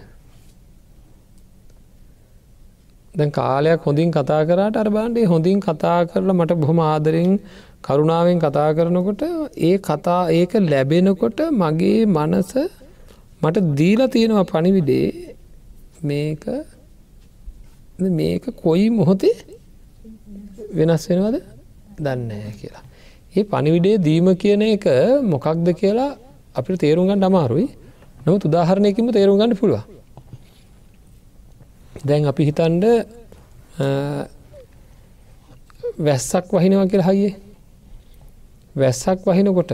[3.15, 7.33] දැන් කාලයක් හොඳින් කතා කරට අර බාන්ඩේ හොඳින් කතා කරලා මට බොහොම ආදරෙන්
[7.83, 9.23] කරුණාවෙන් කතා කරනකොට
[9.63, 12.53] ඒ කතා ඒක ලැබෙනකොට මගේ මනස
[13.43, 15.07] මට දීලා තියෙනවා පණිවිඩේ
[16.03, 16.45] මේක
[18.13, 19.37] මේක කොයි මොහොතේ
[20.75, 21.37] වෙනස් වෙනවද
[21.99, 22.85] දන්නෑ කියලා.
[23.35, 24.87] ඒ පනිවිඩේ දීම කියන එක
[25.25, 26.11] මොකක්ද කියලා
[26.55, 27.69] අපිට තේරුම්ගන්න අමාරුයි
[28.25, 29.83] නමුත් උදාහරණයකින්ම තේරුම් ගන්න පුළුව.
[32.07, 32.85] දැන් අපි හිතන්ඩ
[35.99, 37.35] වැස්සක් වහිනවා කියලා හයියේ.
[38.77, 39.73] වැස්සක් වහිනකොට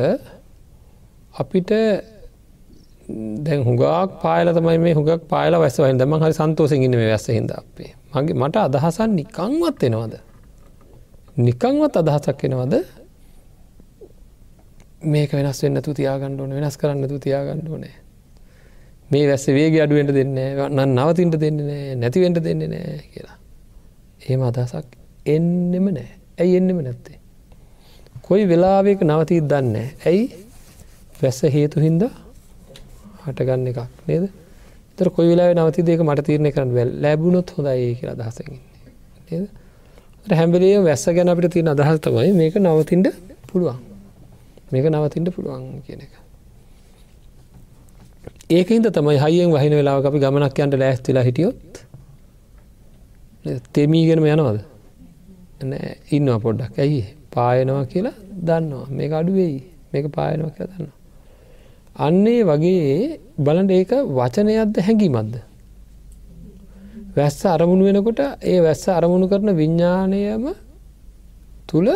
[1.34, 1.70] අපිට
[3.44, 3.82] දැන් හුගක්
[4.22, 5.98] පායල තමයි මේ හුගක් පායල වැස්ස වහින්.
[5.98, 7.90] දම හරි සන්තෝසින් ඉන්න මේ වැස්ස හිද අපේ.
[8.14, 10.14] මගේ මට අදහසන් නිකංවත් එනවද?
[11.38, 12.74] නිකංවත් අදහසක් එනවද?
[15.02, 17.94] මේක වෙනස් වෙන්න තු තියාගන්න ඕන වෙනස් කරන්න තු තියාගන්න ඕනෑ.
[19.08, 20.34] මේ වැස්ස වේගේ අඩුවෙන්ට දෙන්න
[20.68, 23.36] නන් නවතින්ට දෙන්න නෑ නැතිවෙන්ට දෙන්න නෑ කියලා.
[24.22, 24.88] එහෙම අදහසක්
[25.26, 26.08] එන්නෙම නෑ.
[26.38, 27.18] ඇයි එන්නෙම නැත්තේ?
[28.22, 30.24] කොයි වෙලාවක නවතීත් දන්න ඇයි?
[31.22, 32.12] වැස්ස හේතු හින්දා
[33.24, 34.28] හටගන්න එකක් නේද?
[34.98, 38.60] තර කොයි වෙලා නවති දෙක මට තීරණය කරන්න වැල් ලැබුණොත් හොඳයි කියලා අදහසකින්
[39.30, 39.48] නේද?
[40.32, 43.08] හැම්බලේ වැස්ස ගැන අපිට තියෙන අදහස් තමයි මේක නවතින්ට
[43.48, 43.78] පුළුවන්.
[44.72, 46.12] මේක නවතින්ට පුළුවන් කියන එක.
[48.50, 51.74] ඒකහින්ද තමයි හයියෙන් වහින වෙලාව අපි ගමනක් යන්ට ලෑස්තිලා හිටියොත්
[53.72, 54.60] තෙමීගෙනම යනවද?
[56.10, 56.78] ඉන්නවා පොඩ්ඩක්.
[56.78, 57.02] ඇයි?
[57.34, 58.16] පායනවා කියලා
[58.48, 58.86] දන්නවා.
[58.90, 59.58] මේක අඩුවෙයි.
[59.92, 60.96] මේක පායනවා කියලා දන්නවා.
[61.96, 65.34] අන්නේ වගේ බලන්ට ඒක වචනයක්ද හැඟීමත්ද.
[67.16, 70.48] වැස්ස අරමුණු වෙනකොට ඒ වැස්ස අරමුණු කරන විඤ්ඥානයම
[71.68, 71.90] තුළ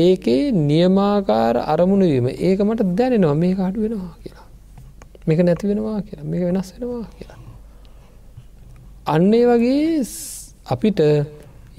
[0.00, 3.36] ඒකේ නියමාකාර අරමුණුවීම ඒක මට දැනෙනවා.
[3.42, 4.45] මේ අඩු වෙනවා කියලා.
[5.26, 7.40] මේක නැති වෙනවා කියලා මේක වෙනස් වෙනවා කියලා.
[9.06, 10.04] අන්නේ වගේ
[10.66, 11.00] අපිට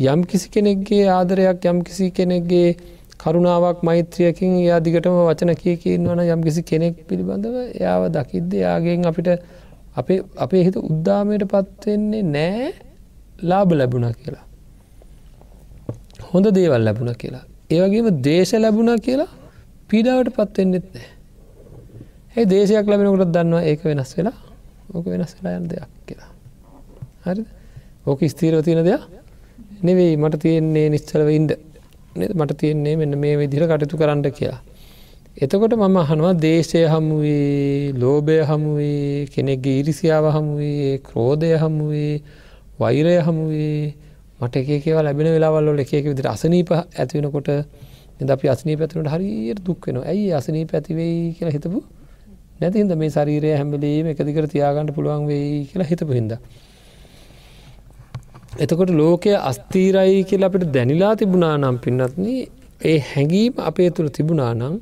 [0.05, 2.69] යම් කිසි කෙනෙක්ගේ ආදරයක් යම් කිසි කෙනෙක්ගේ
[3.17, 9.29] කරුණාවක් මෛත්‍රියකින් එයා දිගටම වචන කිය කියන්නවන යම් කිසි කෙනෙක් පිළිබඳව එයාව දකිද්ද යාගෙන් අපිට
[9.95, 12.69] අපේ අපේ හිත උද්දාමයට පත්වෙන්නේ නෑ
[13.43, 14.45] ලාබ ලැබුණ කියලා.
[16.31, 17.43] හොඳ දේවල් ලැබුණ කියලා.
[17.69, 19.31] ඒවගේම දේශ ලැබුණ කියලා
[19.89, 21.16] පීඩාවට පත්වෙන්නෙත් නෑ.
[22.37, 24.37] ඒ දේශයක් ලැබෙනකොට දන්නවා ඒක වෙනස් වෙලා
[24.93, 26.31] ඕක වෙනස් වෙලා යන දෙයක් කියලා.
[27.25, 27.43] හරි
[28.05, 29.03] ඕක ස්තීරව තියෙන දෙයක්
[29.83, 30.13] නෙවෙයි.
[30.15, 31.51] මට තියෙන්නේ නිශ්චලව ඉන්ඩ
[32.31, 34.61] මට තියෙන්නේ මෙන්න මේ විදිර කටයුතු කරන්න කියලා.
[35.37, 42.13] එතකොට මම අහනවා දේශය හමුවේ ලෝභය හමුවේ කෙනෙක්ගේ ඉරිසියාව හමුවේ ක්‍රෝධය හමුවේ
[42.79, 43.93] වෛරය හමුවේ
[44.39, 47.49] මට එකකව ලැබෙන වෙලාවල්ල එකක විදිර අසනීප ඇතිවෙනකොට
[48.21, 51.79] එද අපි අසනී පැතිනට හරියට දුක් වෙන ඇයි අසනී පැතිවෙයි කියලා හිතපු?
[52.59, 56.39] නැතින්ද මේ ශරීරය හැම්බලීම එකදිකර තියාගන්නට පුළුවන් වෙයි කියලා හිතපු හින්දා.
[58.57, 62.27] එතකොට ලෝකය අස්තීරයි කියලා අපිට දැනිලා තිබුණා නම් පින්නත්න
[62.83, 64.75] ඒ හැඟීම අපේ තුළ තිබුණා නම්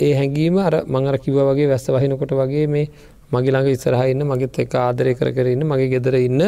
[0.00, 2.86] ඒ හැඟීම අර මංගර කිව වගේ වැස්ස වහිනකොට වගේ මේ
[3.32, 6.42] මගේ ළඟ ඉස්සරහන්න මගෙත් එක ආදරය කර කරන්න මගේ ගෙදර ඉන්න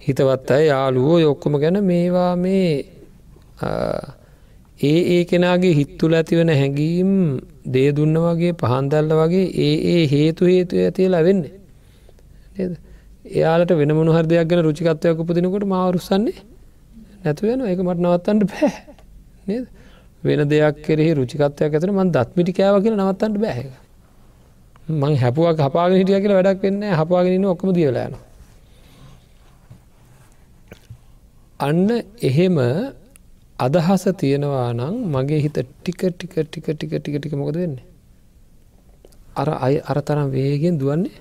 [0.00, 2.64] හිතවත් අය යාලුවෝ යොක්කොම ගැන මේවා මේ
[4.80, 7.12] ඒ ඒ කෙනගේ හිත්තුල ඇතිවන හැඟීම්
[7.66, 11.54] දේදුන්න වගේ පහන්දල්ල වගේ ඒ ඒ හේතු හේතු ඇතිලා වෙන්නේ.
[12.56, 12.78] නේද?
[13.30, 16.38] එයාලට වෙන මොහර දෙයක් ගැන රුචිකත්වයක් උපදිනකොට මාවරුස්සන්නේ
[17.24, 18.72] නැතු වෙන එක මට නවත්තන්ට බෑ.
[19.46, 19.66] නේද?
[20.22, 23.66] වෙන දෙයක් කෙරෙහි රුචිකත්වයක් ඇතන මන් දත්මිටි කෑව කියල නවත්තන්ට බෑහ
[24.90, 28.14] මං හැපුවක් හපාගෙන හිටිය කියලා වැඩක් වෙන්න හපාගෙනන්න ඔක්කම දියලෑන
[31.60, 32.58] අන්න එහෙම
[33.58, 37.86] අදහස තියෙනවා නම් මගේ හිත ටික ටික ටික ටික ටික ටික මොකද වෙන්නේ?
[39.34, 41.16] අර අය අර තරම් වේගෙන් දුවන්නේ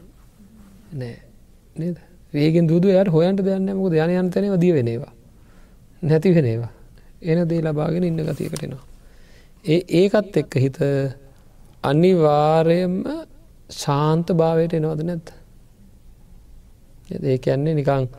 [0.94, 1.18] නෑ.
[1.76, 1.98] නේද?
[2.34, 5.14] වේගෙන් දුදු යට හොයන්ට දෙන්න මොක යන යන්තනව දිය වෙනවා
[6.02, 6.72] නැති වෙනවා
[7.24, 8.84] එන දේ ලබාගෙන ඉන්න ගතියකටෙනවා
[9.66, 10.78] ඒ ඒකත් එක්ක හිත
[11.84, 12.96] අනිවාරයම
[13.74, 15.34] ශාන්ත භාවයට එනවද නැත්ත
[17.24, 18.10] ඒ කියන්නේ නිකං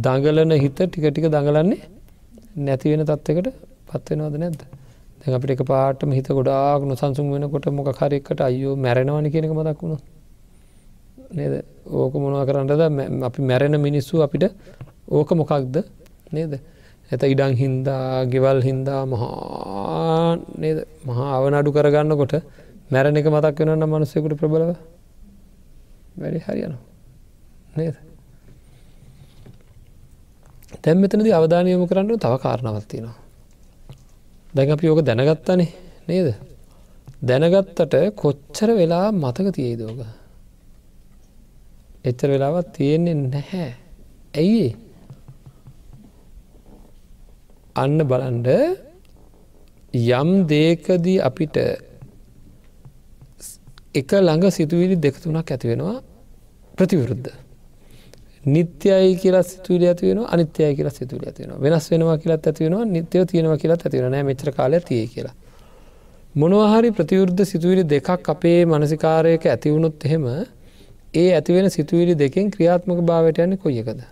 [0.00, 1.80] දඟලන හිත ටික ටික දඟලන්නේ
[2.56, 3.48] නැතිවෙන තත්වකට
[3.88, 4.62] පත්වෙනවද නැද්ද?
[5.20, 9.96] දැ අපිට එක පාටම හිත ගොඩාක් නොසන්සුම් වෙනකොට මොක හරිකට අයෝ මැරෙනවනි කියනක මදක් වුණු.
[11.32, 11.64] නේද?
[11.88, 12.72] ඕක මොනවා කරන්නද?
[13.22, 14.44] අපි මැරෙන මිනිස්සු අපිට
[15.08, 15.84] ඕක මොකක්ද?
[16.30, 16.60] නේද?
[17.10, 20.84] ඇත ඉඩං හින්දා ගෙවල් හින්දා මහා නේද?
[21.06, 22.34] මහා අවනඩු කරගන්නකොට
[22.90, 24.76] මැරණ එක මතක් වෙනන්න මනුස්සයකුට ප්‍රබලව?
[26.16, 26.76] වැඩි හරියන
[27.76, 28.11] නේද?
[30.84, 33.16] තැම් මෙතනද අවධානයම කරන්න තව කාරණවත්තිනවා
[34.54, 35.68] දැන් අපි යෝක දැනගත්තනේ
[36.08, 36.28] නේද?
[37.22, 40.00] දැනගත්තට කොච්චර වෙලා මතක තියේ දෝග
[42.04, 43.68] එච්චර වෙලාවත් තියෙන්නේ නැහැ.
[44.34, 44.66] ඇයි
[47.76, 48.48] අන්න බලන්ඩ
[49.94, 51.56] යම් දේකදී අපිට
[53.94, 55.98] එක ළඟ සිතුවිලි දෙකතුනක් ඇතිවෙනවා
[56.74, 57.32] ප්‍රතිවිරුද්ධ.
[58.44, 63.86] නිත්‍යයි කියලා සිතුවිලි ඇතිවෙන අනිත්‍යය කියලා සිතුවිලි ඇතිවෙන වෙනස් වෙනවා කියලත් ඇතිවෙනවා නිත්‍යව තියෙනවා කියලත්
[63.86, 65.34] ඇතිවෙන නෑ මෙචර කාලය තිය කියලා.
[66.34, 70.24] මොනවහරි ප්‍රතිවෘද්ධ සිතුවිලි දෙකක් අපේ මනසිකාරයක ඇතිවුණොත් එහෙම
[71.14, 74.02] ඒ ඇතිවෙන සිතුවිලි දෙකෙන් ක්‍රියාත්මක භාවයට යන්න කොයිකද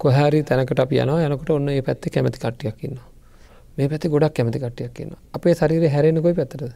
[0.00, 2.98] කොහැරි තැනකට අප යනවා යනකට ඔන්න ඒ පැත්ත කැමති කට්ටියක්කින්න
[3.76, 6.72] මේ පැති ගොඩක් කැමති කට්ටියක්කින්න අපේ ශරීර හැරෙනකොයි පැතරද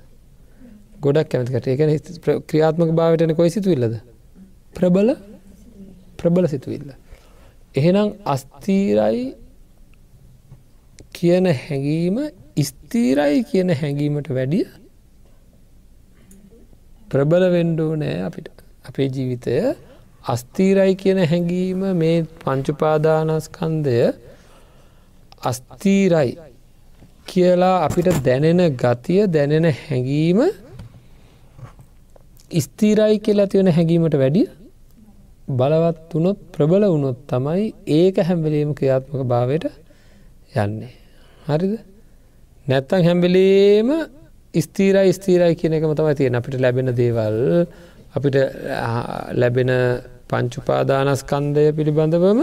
[0.99, 1.91] ගොඩක් කැමතිකට ඒකන
[2.49, 3.95] ක්‍රියාත්මක භාවටන කොයි සිතුවිල්ලද?
[4.75, 5.09] ප්‍රබල?
[6.19, 6.91] ප්‍රබල සිතුවිල්ල.
[7.75, 9.25] එහෙනම් අස්තීරයි
[11.13, 12.17] කියන හැඟීම
[12.63, 14.67] ස්තීරයි කියන හැඟීමට වැඩිය
[17.11, 18.49] ප්‍රබල වෙන්ඩෝ නෑ අපිට.
[18.89, 19.55] අපේ ජීවිතය
[20.25, 23.99] අස්තීරයි කියන හැඟීම මේ පංචුපාදානස්කන්දය
[25.43, 26.31] අස්තීරයි
[27.27, 30.41] කියලා අපිට දැනෙන ගතිය දැනෙන හැඟීම
[32.51, 34.47] ස්තීරයි කියලා තියෙන හැඟීමට වැඩිය
[35.51, 39.67] බලවත් වනොත් ප්‍රබල වුණොත් තමයි ඒක හැම්බලීම ක්‍රියාත්මක භාවයට
[40.57, 40.93] යන්නේ.
[41.47, 41.75] හරිද?
[42.67, 43.91] නැත්තං හැම්බලීම
[44.55, 47.37] ස්තීරයි ස්තීරයි කියන එකම තමයි තියෙන අපිට ලැබෙන දේවල්
[48.15, 48.37] අපිට
[49.35, 49.71] ලැබෙන
[50.29, 52.41] පංචුපාදානස්කන්දය පිළිබඳවම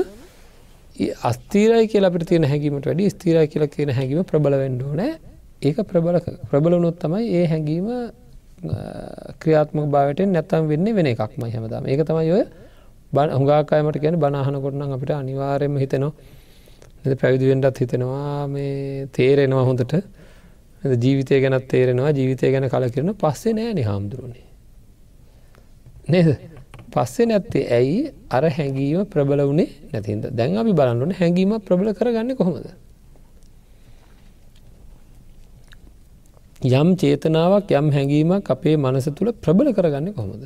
[1.23, 5.17] අස්තීරයි කියලා අපට තියෙන හැඟීමට වැඩි ස්තීරයි කියලා කියන හැඟීම ප්‍රබල වෙන්ඩෝනෑ
[5.61, 7.89] ඒක ප්‍රබල ප්‍රබල වනොත් තමයි ඒ හැඟීම
[9.41, 11.87] ක්‍රියාත්මක භාවට නැත්තම් වෙන්න වෙන එකක්ම හැමදාම.
[11.87, 12.43] ඒක තමයි ඔය
[13.13, 16.13] හුඟාකායමට ගැන බනාහනකොටනම් අපිට අනිවාරයම හිතනවා.
[17.13, 18.47] පැවිදිවෙන්ඩත් හිතෙනවා.
[18.47, 19.93] මේ තේරෙනවා හොඳට.
[21.03, 22.11] ජීවිතය ගැනත් තේරෙනවා.
[22.11, 24.45] ජීවිතය ගැන කල කරන පස්සේ නෑනෙ හාමුදුරුවනේ.
[26.09, 26.29] නේද?
[26.91, 27.99] පස්සේ නැත්තේ ඇයි?
[28.29, 30.25] අර හැඟීම ප්‍රබල වුණේ නැතින්ද?
[30.31, 32.67] දැන් අපි බලන්නුන හැඟීම ප්‍රබල කරගන්න කොහොමද?
[36.65, 40.45] යම් චේතනාවක් යම් හැඟීමක් අපේ මනස තුළ ප්‍රබල කරගන්න කොහොමද.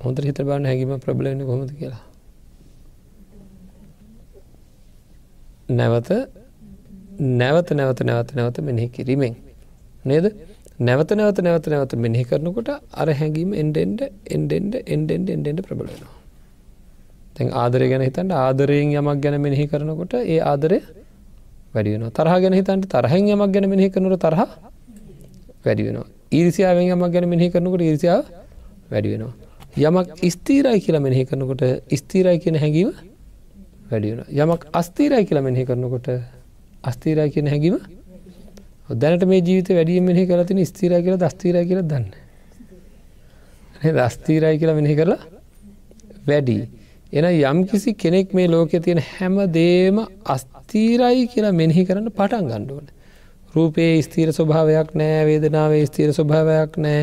[0.00, 2.02] හොඳ හිත බාන හැඟීම ප්‍රබලවෙන්න කොහොමද කියලා.
[5.70, 6.10] නැවත
[7.40, 9.34] නැවත නැවත නැවත නැවත මෙනෙහි කිරීමෙන්.
[10.04, 10.26] නේද
[10.80, 16.16] නැවත නැවත නැවත නැවත මෙනෙහි කරනකොට අර හැඟීම එන්ඩෙන්ඩ එන්ඩෙන්ඩ එන්ඩෙන්ඩ එන්ඩෙන්ඩ ප්‍රබලවෙනවා.
[17.34, 20.80] තැන් ආදරය ගැන හිතන්ට ආදරයෙන් යමක් ගැන මෙනෙහි කරනකොට ඒ ආදරය
[21.74, 24.40] වැඩි වෙන තරහ ගැන හිතන්ට තරහෙන් යමක් ගැන මෙහි කරනට තරහ
[25.64, 26.06] වැඩි වෙනවා.
[26.32, 28.24] ඊරිසියාවෙන් යමක් ගැන මෙහි කරනකොට ඉරිසිාව
[28.90, 29.34] වැඩි වෙනවා.
[29.78, 32.90] යමක් ස්තීරයි කියලා මෙහි කරනකොට ස්තීරයි කියන හැඟීම
[33.90, 36.08] වැඩි වෙන යමක් අස්තීරයි කියලා මෙහි කරනකොට
[36.84, 37.76] අස්තීරයි කියන හැඟීම
[38.92, 42.06] දැනට මේ ජීවිත වැඩිය මෙහි කරතින ස්තීරයි කියලා දස්තීරයි කියලා දන්න?
[43.98, 45.20] දස්තීරයි කියලා මෙහි කරලා
[46.26, 46.56] වැඩි.
[47.12, 49.96] එන යම් කිසි කෙනෙක් මේ ලෝකෙ තියෙන හැම දේම
[50.70, 52.86] අස්තීරයි කියලා මෙනෙහි කරන්න පටන් ගණ්ඩුවන.
[53.54, 57.00] රූපයේ ස්තීර ස්වභාවයක් නෑ වේදනාවේ ස්තීර ස්වභාවයක් නෑ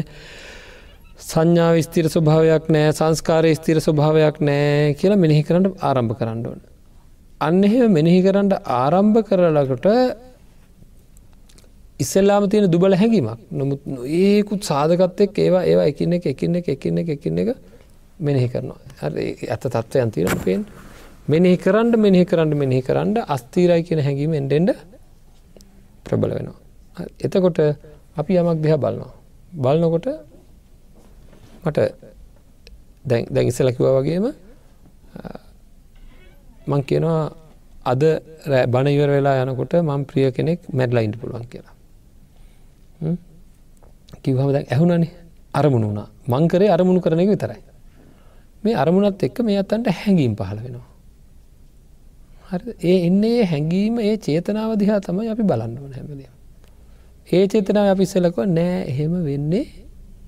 [1.22, 6.62] සංඥාව ස්තීර ස්වභාවයක් නෑ සංස්කාරය ස්තීර ස්වභාවයක් නෑ කියලා මෙනෙහි කරන්න ආරම්භ කරන්න ඕන.
[7.42, 9.88] අන්න එහෙම මෙනෙහි කරන්න ආරම්භ කරලකට
[12.00, 13.82] ඉස්සල්ලාම තියෙන දුබල හැඟීමක් නොමුත්
[14.24, 17.56] ඒකුත් සාධකත්තෙක් ඒවා ඒවා එකින්න එක එකින්න එක එකින්න එක එකින්න එක
[18.20, 18.80] මෙනෙහි කරනවා
[19.52, 20.68] ඇත තත්ත්වයන් තියෙන පේෙන්
[21.28, 24.72] මෙනෙහි කරන්න මෙනෙහි කරන්න මෙනෙහි කරන්න අස්තීරයි කියන හැඟීම එන්ඩෙන්ඩ
[26.06, 26.60] ප්‍රබල වෙනවා.
[27.26, 27.60] එතකොට
[28.20, 29.14] අපි යමක් දෙහ බලනවා.
[29.56, 30.08] බලනකොට
[31.66, 31.78] මට
[33.06, 34.26] දැන් ඉස්සල කිව වගේම
[36.68, 37.22] මං කියනවා
[37.86, 38.02] අද
[38.72, 41.76] බණ ඉවර වෙලා යනකොට මං ප්‍රිය කෙනෙක් මැඩ්ලයින්ට පුළුවන් කියලා.
[44.24, 45.12] කිවහම දැන් ඇහුණනේ
[45.54, 47.62] අරමුණ වුණා මංකරේ අරමුණු කරන එක විතරයි.
[48.64, 50.88] මේ අරමුණත් එක්ක මේ අත්තන්ට හැඟීම් පහළ වෙනවා.
[52.50, 56.30] හරි ඒ එන්නේ හැඟීම ඒ චේතනාව දිහා තමයි අපි බලන්න ඕන හැමදේ.
[57.28, 59.66] ඒ චේතනාව අපි ඉස්සලකව නෑ එහෙම වෙන්නේ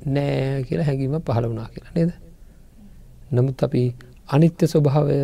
[0.07, 2.11] නෑ කියලා හැඟීම පහළ වුණා කියලා නේද.
[3.31, 3.83] නමුත් අපි
[4.29, 5.17] අනිත්‍ය ස්වභාවය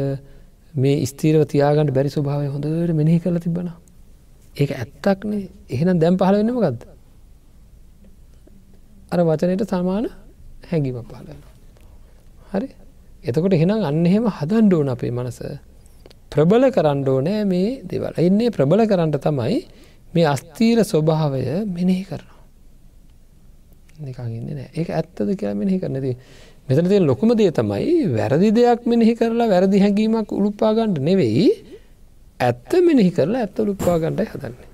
[0.73, 3.69] මේ ස්තීරව තියාගන්න බැරි ස්වභාවය හොඳට මෙනෙහි කරලා තිබන.
[4.55, 6.81] ඒක ඇත්තක්නේ එහෙනම් දැම් පහළ වෙන්නම ගත්ද.
[9.11, 10.05] අර වචනයට සමාන
[10.69, 11.39] හැඟීම පහලන්න.
[12.51, 12.67] හරි
[13.23, 15.39] එතකොට එහෙනම් අන්න එහෙම හදන්ඩ ඕන අපේ මනස
[16.35, 18.15] ප්‍රබල කරන්න ඕනෑ මේ දෙවල්.
[18.19, 19.59] එන්නේ ප්‍රබල කරන්න තමයි
[20.13, 22.41] මේ අස්තීර ස්වභාවය මෙනෙහි කරනවා.
[23.99, 24.69] නිකගන්න නෑ.
[24.73, 26.11] ඒ ඇත්තද කියලා මෙනෙහි කරනති
[26.67, 31.47] මෙතන තිය ලොකුම දේ තමයි වැරදි දෙයක් මෙනෙහි කරලා වැරදි හැඟීමක් උළුප්පාගන්ඩ නෙවෙයි
[32.39, 34.69] ඇත්ත මෙනෙහි කරලා ඇත්ත උළුප්පාගණ්ඩයි හදන්නේ.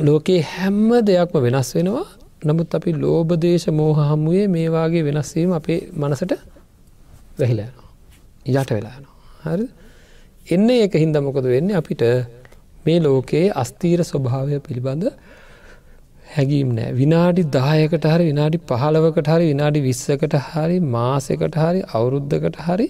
[0.00, 2.08] ලෝකයේ හැම්ම දෙයක්ම වෙනස් වෙනවා.
[2.42, 6.32] නමුත් අපි ලෝබදේශ මෝහ හමුවේ මේවාගේ වෙනස්වීම අපේ මනසට
[7.38, 7.90] වැහිලෑනවා
[8.52, 9.11] යට වෙලානවා
[9.42, 9.66] හරි?
[10.46, 11.76] එන්න ඒක හින්ද මොකද වෙන්නේ?
[11.76, 12.02] අපිට
[12.84, 15.04] මේ ලෝකයේ අස්තීර ස්වභාවය පිළිබඳ
[16.34, 22.88] හැගීම් නෑ විනාඩි දායකට හරි විනාඩි පහලවකට හරි විනාඩි විස්සකට හරි මාසකට හරි අවුරුද්ධකට හරි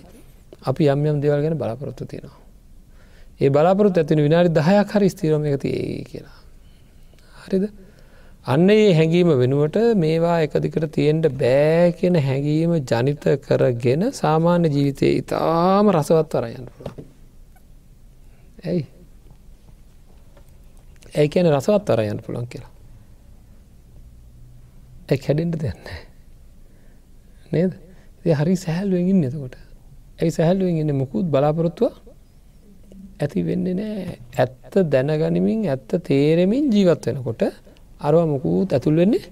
[0.65, 2.39] අපි යම් යම් දෙවල් ගැන බලාපොරොත්තු තියෙනවා.
[3.41, 6.39] ඒ බලාපොරොත් ඇතින විනාඩි දහයක් හරි ස්තීරම එක තිඒ කියලා.
[7.43, 7.65] හරිද?
[8.47, 15.91] අන්න ඒ හැඟීම වෙනුවට මේවා එකදිකට තියෙන්ට බෑ කියන හැඟීම ජනිත කරගෙන සාමාන්‍ය ජීවිතය ඉතාම
[15.91, 16.91] රසවත් වරයන්න පුළ
[18.65, 18.83] ඇයි?
[21.15, 22.73] ඇයි කියන රසවත් වරයන්න පුළන් කියලා?
[25.09, 25.81] ඇ කැඩෙන්ට දෙන්න
[27.53, 27.73] නේද?
[28.35, 29.55] හරි සැහල්ුවෙන් එතකොට.
[30.19, 30.97] ඇයි සැහල්ුවෙන් ඉන්න?
[30.97, 31.93] මුකුත් බලාපොරොත්තුව
[33.21, 37.43] ඇති වෙන්නේ නෑ ඇත්ත දැනගනිමින් ඇත්ත තේරෙමින් ජීවත් වෙනකොට
[38.03, 39.25] අරවා මොකුත් ඇතුල් වෙන්නේ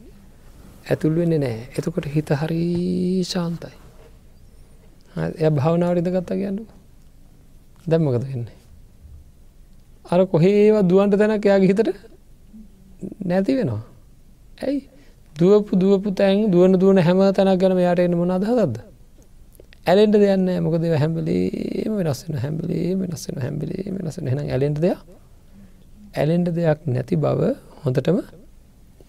[0.86, 2.62] ඇතුල් වෙන්නේ නෑ එතකොට හිත හරි
[3.24, 3.74] ශාන්තයි.
[5.38, 6.64] එය භාවනාවරිද ගත්තා කියන්නු.
[7.86, 8.56] දැම්මකද වෙන්නේ?
[10.04, 11.90] අර කොහේවා දුවන්ට තැනක් එයාගේ හිතට
[13.24, 13.82] නැති වෙනවා.
[14.60, 14.80] ඇයි?
[15.34, 18.76] දුවපු දුවපු තැන් දුවන දුවන හැම තැනක් ගැන යායට එන්න මොනාද හදද
[19.86, 25.00] ඇලෙන්ට දෙයන්න මොකද හැම්බලේම වෙනස්සෙන හැම්බලේ වෙනස්සෙන හැම්බලේ වෙනසෙන හෙන ඇලෙන්ට දෙයක්?
[26.14, 27.40] ඇලෙන්ට දෙයක් නැති බව
[27.82, 28.18] හොඳටම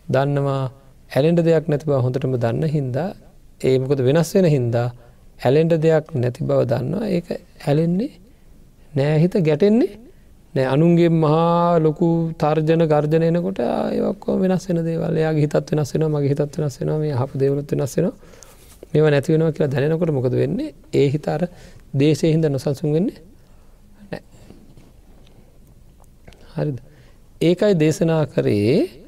[0.07, 0.63] දන්නවා
[1.11, 3.09] ඇලෙන්ට දෙයක් නැති බව හොඳටම දන්න හින්දා
[3.61, 4.87] ඒ මොකද වෙනස් වෙන හින්දා
[5.39, 7.05] ඇලෙන්ට දෙයක් නැති බව දන්නවා.
[7.07, 7.27] ඒක
[7.67, 8.11] ඇලෙන්නේ
[8.93, 9.91] නෑහිත ගැටෙන්නේ
[10.53, 10.65] නෑ.
[10.65, 15.15] අනුන්ගේ මහා ලොකු තර්ජන ගර්ජන එනකොට ඒක්කෝ වෙනස් වෙන දේවල්.
[15.17, 18.15] යාගේ හිතත් වෙනස් වෙන මගේ හිතත් වෙනස් වෙනවා මේ හප දෙවලත් වෙනස් වෙනවා.
[18.91, 20.73] මේව නැති වෙනවා කියලා දැනනකොට මොකද වෙන්නේ?
[20.93, 21.41] ඒ හිතාර
[21.93, 23.17] දේශය හින්ද නොසන්සුන් වෙන්නේ
[24.09, 24.23] නෑ.
[26.55, 26.77] හරිද?
[27.41, 29.00] ඒකයි දේශනා කරේ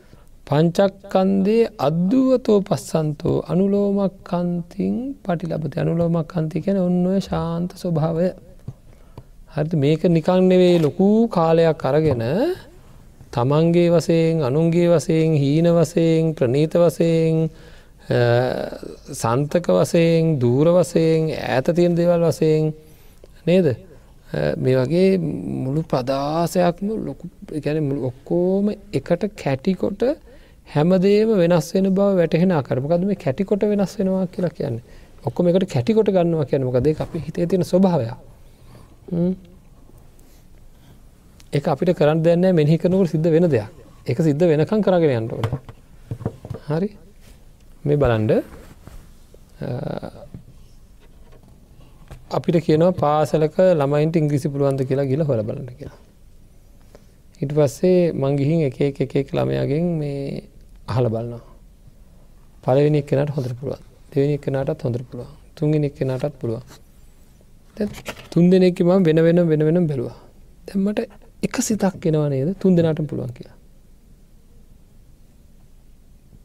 [0.47, 8.27] පංචක්කන්දේ අද්දුවතෝ පස්සන්තෝ අනුලෝමක්කන්තින් පටි ලබත අනුලෝමක් කන්ති කැන ඔන්නඔය ශාන්ත ස්වභාවය.
[9.49, 12.23] හරි මේක නිකං නෙවේ ලොකු කාලයක් අරගෙන
[13.31, 17.37] තමන්ගේ වසයෙන් අනුන්ගේ වසයෙන් හීන වසයෙන් ප්‍රනීත වසයෙන්
[19.13, 22.73] සන්තක වසයෙන් දූර වසයෙන් ඈත තියෙන දෙවල් වසයෙන්
[23.45, 23.67] නේද?
[24.57, 25.09] මේ වගේ
[25.63, 27.25] මුළු ප්‍රදාසයක්ම ලොකු
[27.61, 30.03] ගැන ඔක්කෝම එකට කැටිකොට
[30.67, 34.83] හැමදේම වෙනස් වෙන බව වැටහෙන අකරමකද මේ කැටිකොට වෙනස් වෙනවා කියලා කියන්නේ?
[35.25, 36.87] ඔක්කොම එකට කැටිකොට ගන්නවා කියන මොකද?
[37.05, 38.07] අපි හිතේ තියෙන ස්වභාවය.
[41.53, 43.69] එක අපිට කරන්න දෙන්න මෙහි කරනකට සිද්ධ වෙන දෙයක්.
[44.07, 45.33] එක සිද්ධ වෙනකං කරගෙන යන්නට
[46.67, 46.89] හරි.
[47.85, 48.31] මේ බලන්ඩ
[52.31, 55.99] අපිට කියනවා පාසලක ළමයින්ට ඉංග්‍රිසි පුළුවන්ද කියලා ගිල හොල බලන්න කියලා.
[57.39, 60.49] හිට පස්සේ මංගිහින් එක එක එකෙක් ළමයාගෙන් මේ
[60.87, 61.53] අහල බලන්නවා
[62.63, 63.81] පලවෙනි එක්කෙනට හොඳර පුළුවන්.
[64.13, 65.31] දෙවනි එක්කනටත් හොඳර පුළුවන්.
[65.55, 66.63] තුන්ගෙන එක්කෙනටත් පුළුවන්.
[68.31, 70.15] තුන් දෙනෙක්ම වෙන වෙන වෙන වෙන බැලවා.
[70.67, 70.99] දැම්මට
[71.43, 72.49] එක සිතක් එනවා නේද?
[72.59, 73.57] තුන් දෙනාට පුළුවන් කියලා.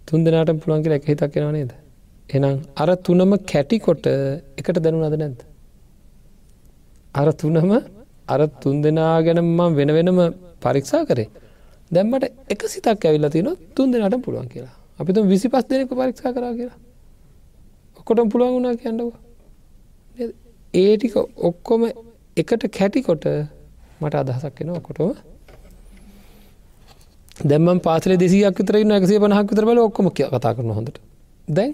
[0.06, 1.72] තුන් දෙනාට පුළුවන් කියලා එක හිතක් එනවා නේද?
[2.28, 4.06] එනම් අර තුනම කැටිකොට
[4.58, 5.40] එකට දැනු අද නැද්ද?
[7.14, 7.70] අර තුනම
[8.28, 10.18] අර තුන් දෙනා ගැන මම වෙන වෙනම
[10.60, 11.28] පරීක්ෂා කරේ.
[11.90, 14.74] දැම්මට එක සිතක් ඇවිල්ලා තින තුන් දෙනාට පුළුවන් කියලා.
[14.98, 16.78] අපි තුම් විසි පස් දෙනෙක පරීක්ෂා කරා කියලා.
[17.98, 19.10] ඔක්කොටම පුළුවන් වුණා කියන්නව
[20.74, 21.82] ඒටික ඔක්කොම
[22.36, 23.24] එකට කැටිකොට
[24.00, 25.10] මට අදහසක් වෙන ඔකොටම
[27.44, 30.98] දැම පාසල දෙසියක් විතර න්න එකසිය පනහක් විතර බල ඔක්කොම කතා කරන හොඳට.
[31.48, 31.72] දැන්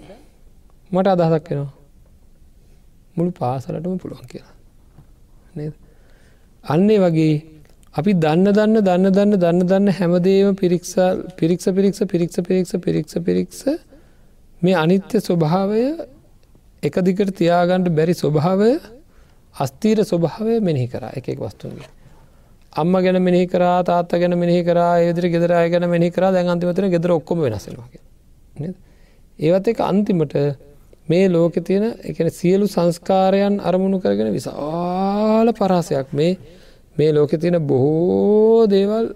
[0.91, 1.73] මට අදහසක් වෙනවා
[3.15, 4.53] මුළු පාසලටම පුළුවන් කියලා.
[5.55, 5.73] නේද?
[6.63, 7.33] අන්නේ වගේ
[7.95, 10.95] අපි දන්න දන්න දන්න දන්න දන්න දන්න හැමදේම පිරික්ෂ
[11.37, 13.61] පිරික්ෂ පිරික්ෂ පිරික්ෂ පිරික්ෂ පිරික්ෂ පිරික්ෂ
[14.61, 15.83] මේ අනිත්‍ය ස්වභාවය
[16.83, 18.71] එක දිකට තියාගණ්ඩ බැරි ස්වභාවය
[19.55, 21.11] අස්තීර ස්වභාවය මෙනෙහි කරා.
[21.13, 21.87] එකෙක් වස්තුන්ගේ
[22.73, 26.89] අම්ම ගැන මෙහි කර තාත්ත ගැන මෙහි කර ඒදිරි ගෙදරය ගැන මෙහි කර දැන් අන්තිමතන
[26.89, 27.87] ගෙදර ඔක්කොම වෙනසෙනවා
[29.39, 30.35] ඒවත් එක අන්තිමට
[31.07, 36.07] මේ ලෝකෙ තියෙන එකන සියලු සංස්කාරයන් අරමුණු කරගෙන විශාල පරාසයක්.
[36.11, 36.37] මේ
[36.95, 39.07] මේ ලෝකෙ තියෙන බොහෝ දේවල්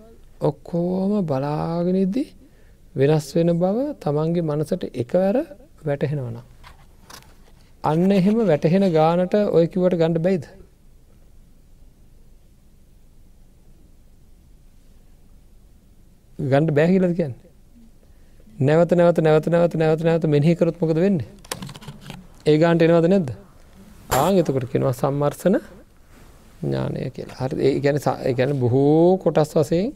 [0.42, 2.24] ඔක්කෝම බලාගෙනනිද්දි
[2.96, 5.38] වෙනස් වෙන බව තමන්ගේ මනසට එකවර
[5.88, 6.40] වැටහෙනවනම්.
[7.84, 10.46] අන්න එහෙම වැටහෙන ගානට ඔය කිවට ගණඩ බයිද?
[16.40, 17.36] ගණ්ඩ බෑහිලද කියන්න?
[18.60, 21.20] නැවත නැවත නැවත නැවත නැවත නැවත මෙහි කරොත් මොකද වෙන්න?
[22.46, 23.30] ඒ ගාන්ට එනවද නැද්ද?
[24.14, 25.56] ආං එතකොට කෙනවා සම්මර්සන
[26.62, 27.40] ඥානය කියලා.
[27.42, 27.98] හරි ඒ ගැන
[28.36, 29.88] ගැන බොහෝ කොටස් වසයෙන්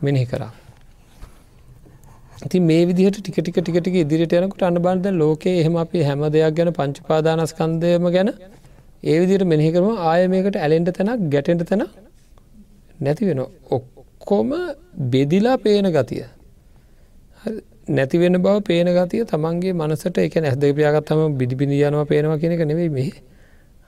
[0.00, 0.52] මෙනෙහි කරා.
[2.42, 6.24] ඉති මේ විදිහට ටික ටික ටික ටික ඉදිරිට යනකට අන්න බන්ධ ලෝකයේ එහෙම අපි හැම
[6.28, 8.30] දෙයක් ගැන පංචපාදානස්කන්දයම ගැන
[9.04, 11.84] ඒ විදිට මෙනෙහි කරම ආය මේකට ඇලෙන්ට තැනක් ගැටෙන්ට තැන
[13.00, 14.50] නැති වෙන ඔක්කොම
[15.12, 16.24] බෙදිලා පේන ගතිය.
[17.88, 23.12] නැතිවෙන බව පේන ගතිය තමන්ගේ මනසට එක ඇස්ද පියාගත්තම බිඩිපිනි යනවා පේනවා කියෙනෙක නෙවෙයි මෙහි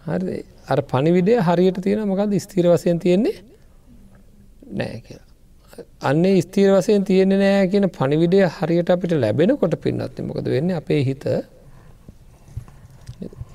[0.07, 0.39] හරි.
[0.69, 3.37] අර පනිවිඩය හරියට තියෙන මොකද ස්තීර වසයෙන් තියෙන්නේ
[4.73, 5.27] නෑ කියලා.
[6.03, 10.73] අන්නේ ස්තීර වසයෙන් තියෙන්නේ නෑ කියන පනිවිඩය හරියට අපිට ලැබෙනකොට පින්නත්ති මොකද වෙන්න?
[10.73, 11.25] අපේ හිත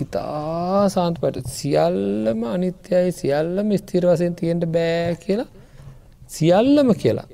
[0.01, 5.49] ඉතා සාන්ත පට සියල්ලම අනිත්‍යයි සියල්ලම ස්තීර වසයෙන් තියෙන්ට බෑ කියලා.
[6.29, 7.27] සියල්ලම කියලා.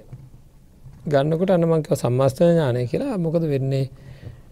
[1.08, 3.18] ගන්නකොට අනමංකව සම්මස්ථන ඥානය කියලා.
[3.18, 3.86] මොකද වෙන්නේ?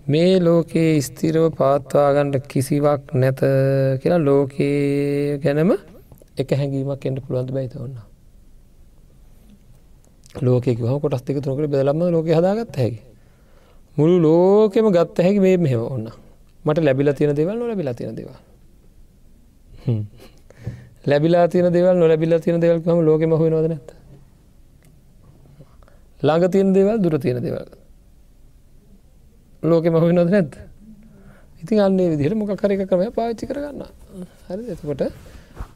[0.07, 3.39] මේ ලෝකයේ ස්තිරව පවත්වාගන්නට කිසිවක් නැත
[4.01, 5.71] කියලා ලෝකයේ ගැනම
[6.37, 7.95] එක හැඟීමක් එන්ට පුළුවන්ද බයිත ඔන්න
[10.41, 12.99] ලෝකෙක හම කොටස් දෙක තුනකට බෙදලම ලෝක හදාගත්ත හැකි.
[13.97, 16.05] මුළු ලෝකෙම ගත්ත හැකි මේ මෙහෙම ඔන්න
[16.65, 18.39] මට ලැබිල තියෙන දෙවල් නොලැබිලා තියෙන දෙවා
[21.05, 23.89] ලැබිලා තියන දෙවල් නොලැබිලා තියෙන දෙවල්කම ලෝකෙම හොනවද නැත
[26.21, 27.84] ළඟ තියෙන දේවල් දුර තියෙන දේවල්.
[29.71, 30.53] ලෝකෙ මහොයි නොද නැද්ද?
[31.61, 33.81] ඉතින් අන්නේ විදිහට මොක කර එක ක්‍රමය පාච්චි කරගන්න.
[34.47, 35.01] හරි එතකොට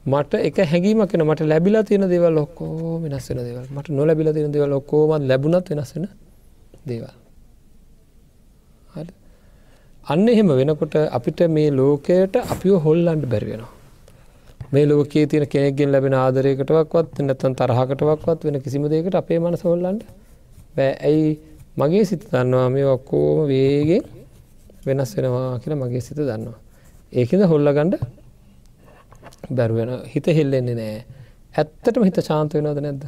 [0.05, 3.65] මට එක හැඟීමක්න මට ලැබිලා තියෙන දේවල් ඔක්කෝ වෙනස් වෙන දේවල්.
[3.75, 6.05] මට නොලැබිලා තියෙන දේවල් ඔක්කෝමත් ලැබුණත් වෙනස් වෙන
[6.91, 7.15] දේවල්.
[10.11, 13.73] අන්න එහෙම වෙනකොට අපිට මේ ලෝකයට අපිව හොල්ලන්ඩ බැරිවෙනවා
[14.73, 20.03] මේ ලෝකයේ තියෙන කෙනෙක්ගෙන් ලැබෙන ආදරයකටවත් නැතන් තරහකටවත් වෙන කිසිම දෙයකට අපේ මනස හොල්ලන්ට
[20.75, 20.91] බෑ.
[21.07, 21.27] ඇයි
[21.79, 24.03] මගේ සිත දන්නවා මේ ඔක්කෝම වේගෙන්
[24.85, 26.59] වෙනස් වෙනවා කියලා මගේ සිත දන්නවා.
[27.13, 27.95] ඒකද හොල්ල ගණ්ඩ
[29.51, 30.97] බැරුවෙන හිත හෙල්ලෙන්නේ නෑ
[31.55, 33.03] ඇත්තටම හිත ශාන්ත වෙනවද නැද්ද.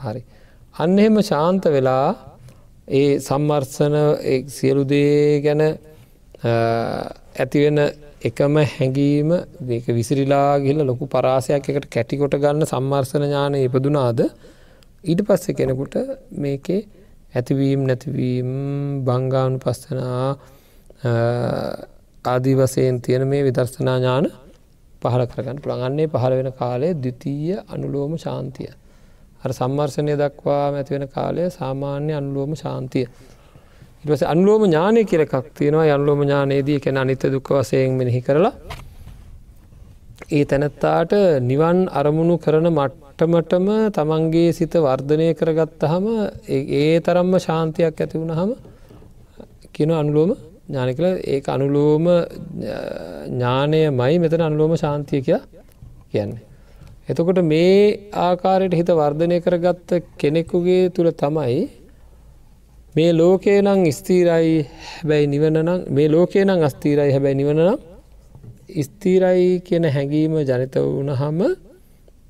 [0.00, 0.22] හරි.
[0.74, 2.08] අන්න එහෙම ශාන්ත වෙලා
[2.90, 3.96] ඒ සම්මර්සන
[4.48, 5.62] සියලුදේ ගැන
[7.36, 7.78] ඇතිවෙන
[8.22, 9.30] එකම හැඟීම
[9.62, 14.20] මේක විසිරිලා ගිල්ල ලොකු පරාසයක් එකට කැටිකොට ගන්න සම්මර්සන ඥානය ඉපදුනාද
[15.04, 15.94] ඊට පස්සෙ කෙනෙකුට
[16.36, 16.80] මේකේ
[17.34, 18.50] ඇතිවීම් නැතිවීම්
[19.04, 20.34] බංගානු පස්සනා
[22.24, 24.26] ආදී වසයෙන් තියෙන මේ විදර්ශනා ඥාන
[25.02, 28.70] පහල කරගන්න පුළඟන්නේ පහළ වෙන කාලය දෙතීය අනුලෝම ශාන්තිය.
[29.40, 33.06] අර සම්මර්ශනය දක්වා ඇතිවෙන කාලය සාමාන්‍ය අනුලෝම ශාන්තිය.
[34.04, 38.54] ඉටස අනුලෝම ඥානය කියලකක් තියෙනවා අනුලෝම ඥානයේදී කැන අනිත දුක වසයෙන් මෙනෙහි කරලා
[40.30, 42.68] ඒ තැනැත්තාට නිවන් අරමුණු කරන
[43.20, 46.04] මට්ටමටම තමන්ගේ සිත වර්ධනය කරගත්තහම
[46.48, 48.50] ඒ තරම්ම ශාන්තියක් ඇති වුණ හම
[49.72, 50.30] කියන අනුලෝම
[50.68, 52.06] ඥාන කළ ඒ අනුලෝම
[53.28, 55.40] ඥානය මයි මෙතන අනුලෝම ශාන්තිය කිය
[56.10, 56.42] කියන්නේ.
[57.08, 61.60] එතකොට මේ ආකාරයට හිත වර්ධනය කරගත්ත කෙනෙකුගේ තුළ තමයි
[62.94, 67.78] මේ ලෝකේ නං ස්තීරයි හැබැයි නිවනනම් මේ ලෝකේ නං අස්තීරයි හැබැයි නිවනනම්
[68.80, 71.40] ස්තීරයි කියන හැඟීම ජනිත වුණහම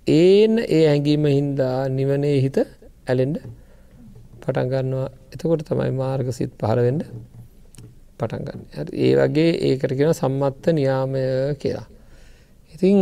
[0.08, 2.58] ඒන ඒ හැඟීම හින්දා නිවනේ හිත
[3.06, 3.38] ඇලෙන්ඩ
[4.42, 7.02] පටන්ගන්නවා එතකොට තමයි මාර්ග සිත් පහළවෙඩ
[8.18, 8.60] පටන්ගන්න
[8.98, 11.22] ඒ වගේ ඒකට කියෙන සම්මත්ත නියාමය
[11.62, 11.86] කියලා.
[12.72, 12.98] ඉතින්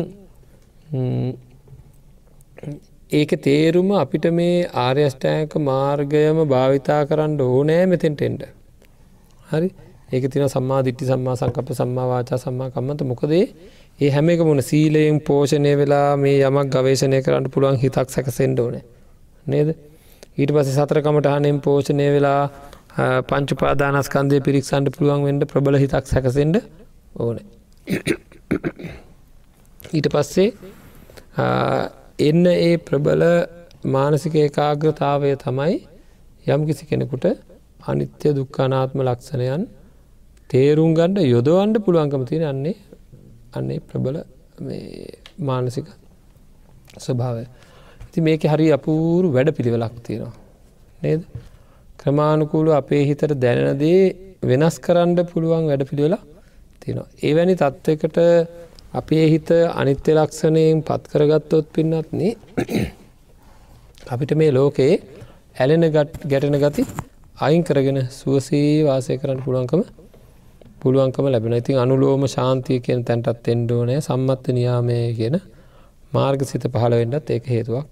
[3.13, 8.43] ඒක තේරුම අපිට මේ ආර්යෂ්ටෑක මාර්ගයම භාවිතා කරන්න ඕනෑ මෙතෙන්ටෙන්ඩ
[9.49, 9.69] හරි.
[10.09, 13.45] ඒක තින සම්මා දිට්ටි සම්මා සංකප සම්මා වාචා සම්මා කම්මත මොකදේ
[13.99, 18.75] ඒ හැම එක මුණ සීලයෙන් පෝෂණය වෙලා මේ යමක් ගවේශණය කරන්න පුළුවන් හිතක් සැකසෙන්ඩ ඕන.
[19.47, 19.69] නේද?
[20.37, 22.43] ඊට පස සතරකමට හනෙන් පෝෂණය වෙලා
[23.23, 26.61] පංචුපාදානස්කන්දය පිරික්සන්ඩ පුළුවන් වෙන්ඩ ප්‍රබල හිතක් සැකසෙන්ඩ
[27.17, 27.39] ඕන.
[29.93, 30.49] ඊට පස්සේ
[32.21, 33.25] එන්න ඒ ප්‍රබල
[33.89, 35.79] මානසික ඒකාග්‍රතාවය තමයි
[36.47, 37.27] යම් කිසි කෙනෙකුට
[37.85, 39.65] අනිත්‍ය දුක්ඛනාත්ම ලක්ෂණයන්
[40.51, 42.47] තේරුම් ගණ්ඩ යොදවන්ඩ පුළුවන්කම තියෙන
[43.59, 44.17] අන්නේ අන්නේ ප්‍රබල
[45.41, 45.89] මානසික
[46.99, 47.45] ස්වභාවය.
[48.07, 50.35] ඉති මේක හරි අපූරු වැඩ පිළිවෙලක් තියෙනවා.
[51.03, 51.23] නේද.
[51.99, 54.01] ක්‍රමාණුකූලු අපේ හිතට දැනනදේ
[54.43, 56.23] වෙනස් කරන්න පුළුවන් වැඩ පිළිවෙලා
[56.83, 57.09] තියෙනවා.
[57.23, 58.19] ඒවැනි තත්ත්වකට
[58.95, 62.33] අපේ හිත අනිත්‍ය ලක්ෂණයෙන් පත් කරගත්තොත් පින්නත්නේ
[64.13, 64.95] අපිට මේ ලෝකයේ
[65.57, 66.83] ඇලෙන ගැටෙන ගති
[67.39, 69.83] අයින් කරගෙන සුවසේ වාසය කරන්න පුළුවන්කම
[70.87, 75.37] පුළුවන්කම ලැබෙන ඉතින් අනුලෝම ශාන්තිය කියන තැන්ටත් එන්ඩෝනෑ සම්මත්ත නියාමය කියන
[76.13, 77.87] මාර්ග සිත පහළ වෙන්නත් ඒක හේතුවක්.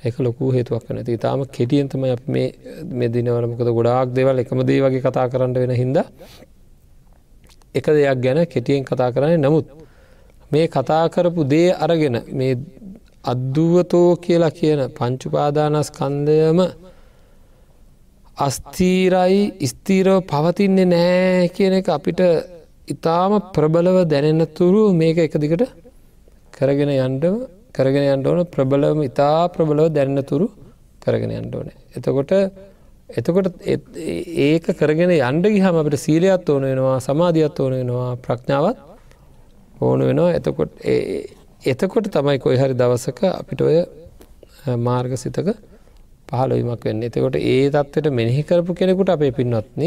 [0.00, 5.02] ඒක ලොකු හේතුවක් වන ති තාම කෙටියන්තම මේ දිනවල මොකද ගොඩාක් දෙවල් එකම දේ වගේ
[5.02, 5.96] කතා කරන්න වෙන හින්ද
[7.74, 9.38] එක දෙයක් ගැන කෙටියෙන් කතා කරන්නේ.
[9.38, 9.66] නමුත්
[10.52, 12.54] මේ කතා කරපු දේ අරගෙන මේ
[13.24, 16.58] අද්දුවතෝ කියලා කියන පංචුපාදානස්කන්දයම
[18.38, 22.20] අස්තීරයි ස්තීරව පවතින්නේ නෑ කියන එක අපිට
[22.88, 25.64] ඉතාම ප්‍රබලව දැනෙන තුරු මේක එක දිකට
[26.52, 27.36] කරගෙන යන්ඩම
[27.74, 30.46] කරගෙන යන්න ඕන ප්‍රබලම ඉතා ප්‍රබලව දැන්න තුරු
[31.02, 31.70] කරගෙන යන්න ඕන.
[31.92, 32.32] එතකොට
[33.10, 38.78] එතකොට ඒක කරගෙන යන්ඩ ගිහම අපට සීලයත් ඕන වෙනවා සමාධියත් ඕන වෙනවා ප්‍රඥාවත්
[39.80, 40.78] ඕන වෙනවා එතකොට
[41.64, 43.82] එතකොට තමයි කොයි හරි දවසක අපිට ඔය
[44.78, 45.50] මාර්ග සිතක
[46.28, 47.02] පහළවීමක් වෙන්න.
[47.02, 49.82] එතකොට ඒ තත්වට මෙනෙහි කරපු කෙනෙකුට අපේ පින්වත්න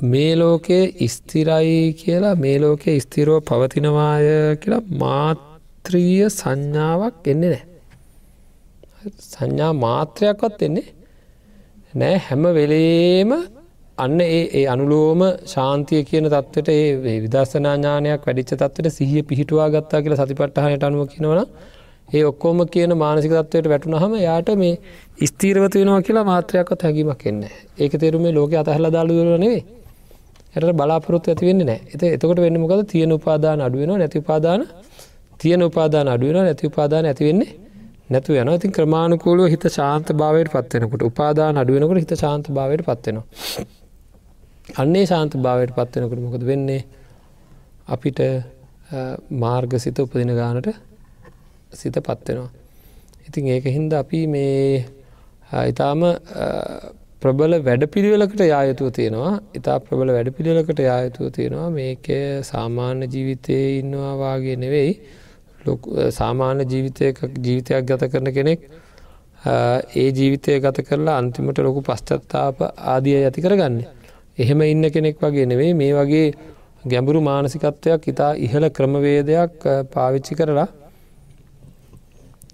[0.00, 4.26] මේ ලෝකයේ ස්තිරයි කියලා මේ ලෝකයේ ස්තිරෝ පවතිනවාය
[4.56, 10.86] කියලා මාත්‍රීය සංඥාවක් එන්නේ නෑ සංඥා මාත්‍රයක්වත් එන්නේ
[11.94, 13.32] නෑ හැම වෙලේම
[13.98, 20.84] අන්න ඒ අනුලෝම ශාන්තිය කියන තත්වට ඒ විදර්ශනාඥානයක් වැඩිච්ච තත්වට සිහිය පිහිටවා ගත්තා කියලා සතිපට්ටහනයට
[20.84, 21.40] අනුව කිනවන
[22.08, 24.74] ඒ ඔක්කෝම කියන මානසික තත්වයට වැටුනහම යාට මේ
[25.24, 27.42] ස්තීරවත වෙනවා කියලා මාත්‍රයක්වත් හැකීමක් එන්න
[27.78, 29.62] ඒක තේරුමේ ලෝක අතහල දාලුවර නෙවේ
[30.54, 34.60] එයට බලාපොරොත්තු ඇති වෙන්න නෑ එත එතකොට වෙන්න මොකද තියෙන උපාදාන අඩුවෙන නැති උපාදාන.
[35.38, 37.50] තියෙන උපාදාන අඩුවෙන නැති උපාදාන ඇතිවෙන්නේ
[38.10, 43.26] නැතු යන ඉතින් ක්‍රමාණුකූලුව හිත ශාන්ත භාවයට පත්වෙනකොට උපාදාන අඩුවෙනකට හිත ශාන්ත භාවයට පත්වෙනවා
[44.76, 46.82] අන්නේ ශාන්ත භාවයට පත්වෙනකට මොකද වෙන්නේ?
[47.86, 48.20] අපිට
[49.38, 50.68] මාර්ග සිත උපදින ගානට
[51.72, 52.50] සිත පත්වෙනවා.
[53.28, 54.84] ඉතින් ඒක හින්ද අපි මේ
[55.64, 56.00] ඉතාම
[57.20, 62.06] ප්‍රබල වැඩ පිළිවෙලකට යායුතුව තියෙනවා ඉතා ප්‍රබල වැඩ පිළිවෙලකට යායුතුව තියෙනවා මේක
[62.44, 64.92] සාමාන්‍ය ජීවිතය ඉන්නවා වාගේ නෙවෙයි
[66.18, 67.12] සාමාන්‍ය ජීවිතය
[67.46, 68.60] ජීවිතයක් ගත කරන කෙනෙක්
[69.46, 72.62] ඒ ජීවිතය ගත කරලා අන්තිමට ලොකු පශ්චත්තාප
[72.92, 73.76] ආදිය ඇති කරගන්න.
[74.38, 76.26] එහෙම ඉන්න කෙනෙක් වගේ නෙවෙයි මේ වගේ
[76.84, 80.68] ගැඹුරු මානසිකත්වයක් ඉතා ඉහළ ක්‍රමවේදයක් පාවිච්චි කරලා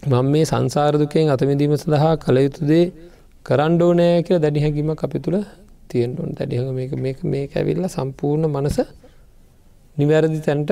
[0.05, 2.83] මං මේ සංසාරදුකයෙන් අතමිදීම සඳහා කළ යුතුදේ
[3.47, 5.37] කරණ්ඩෝ නෑ කියල දැඩි හැකිම අපි තුළ
[5.91, 8.77] තියෙන්ටුවන් දැඩිහක මේක මේක මේක ඇවිල්ල සම්පූර්ණ මනස
[9.97, 10.71] නිවැරදි තැන්ට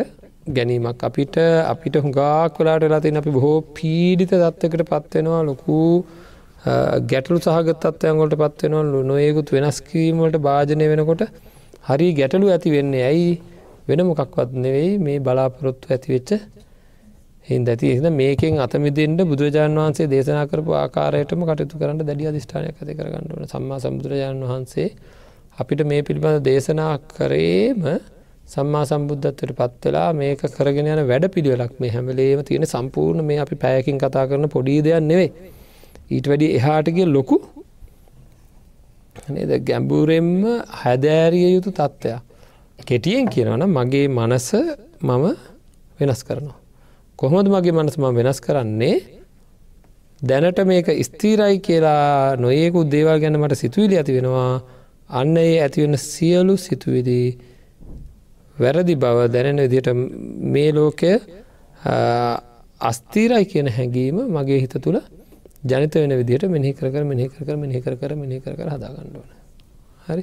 [0.48, 1.00] ගැනීමක්.
[1.08, 1.36] අපිට
[1.72, 5.88] අපිට හුඟක් වෙලාට වෙලාතින් අපි බොහෝ පීඩිත දත්තකට පත්වෙනවා ලොකූ
[7.10, 11.24] ගැටලු සහගතත්වයන් ගොලට පත්වෙනවා නොයෙකුත් වෙනස්කීමට භාජනය වෙනකොට
[11.88, 13.30] හරි ගැටලු ඇති වෙන්නේ ඇයි?
[13.88, 14.90] වෙන මොකක්වත් නෙවෙයි.
[14.98, 16.30] මේ බලාපොරොත්තු ඇතිවෙච්ච
[17.46, 22.94] හින්ද ඇති එද මේකෙන් අතමිදෙන්ට බුදුරජාණන් වහන්සේ දේශනා කරපු ආකාරයටම කටයුතු කරන්න දැඩිය අධිෂ්ඨානයක් ඇති
[22.98, 24.88] කරගන්නවන සම්මා සම්බුදුරජාණන් වහන්සේ
[25.58, 27.82] අපිට මේ පිළිබඳ දේශනා කරේම
[28.46, 33.98] සම්මා සම්බුද්ධත්වයට පත්වෙලා මේක කරගෙන යන වැඩ පිළිවෙලක් මේ හැමලේම තියෙන සම්පූර්ණ මේ අපි පැයකින්
[33.98, 35.30] කතා කරන පොඩි දෙයක් නෙවෙයි.
[36.10, 37.42] ඊට වැඩි එහාටගේ ලොකු
[39.30, 39.52] නේද?
[39.66, 40.32] ගැම්බූරෙන්ම
[40.80, 42.22] හැදෑරිය යුතු තත්ත්වයක්.
[42.78, 44.48] කෙටියෙන් කියනවන මගේ මනස
[45.02, 45.24] මම
[45.98, 46.61] වෙනස් කරනවා.
[47.22, 48.94] කොහොමද මගේ මනස ම වෙනස් කරන්නේ?
[50.22, 54.54] දැනට මේක ස්තීරයි කියලා නොයෙකු දේවල් ගැන මට සිතුවිලි ඇති වෙනවා.
[55.10, 57.28] අන්න ඒ ඇතිවෙන සියලු සිතුවිදී
[58.56, 59.88] වැරදි බව දැනෙන විදිට
[60.54, 61.12] මේ ලෝකය
[62.90, 64.98] අස්තීරයි කියන හැඟීම මගේ හිත තුළ
[65.70, 69.30] ජනිත වෙන විදිහට මෙහි කර මෙහි කර මෙහි කර කර මෙහි කර කර හදාගන්නඩුවන
[70.08, 70.22] හරි?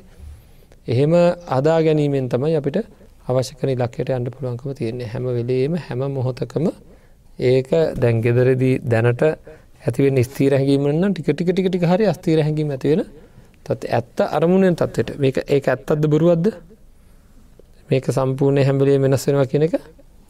[0.91, 1.13] එහෙම
[1.57, 2.77] අදා ගැනීමෙන් තමයි අපිට
[3.29, 5.11] අවශ්‍යකන ලක්කයට අන්ඩ පුළුවන්කම තියෙන්නේ.
[5.13, 6.67] හැම වෙලේම හැම මොහොතකම
[7.39, 7.69] ඒක
[8.01, 9.21] දැන් ගෙදරදී දැනට
[9.85, 13.05] ඇතිවෙන ස්තීර හැඟීමන්න ටිකටික ටික ටික හරි අස්තීර හැඟීම ඇතිවෙන
[13.65, 15.19] තත් ඇත්ත අරමුණෙන් තත්වට.
[15.19, 16.51] මේක ඒ ඇත්තත්ද බොරුවද්ද
[17.91, 19.75] මේක සම්පූර්ණය හැම්බලේ වෙනස් වෙනවා කියන එක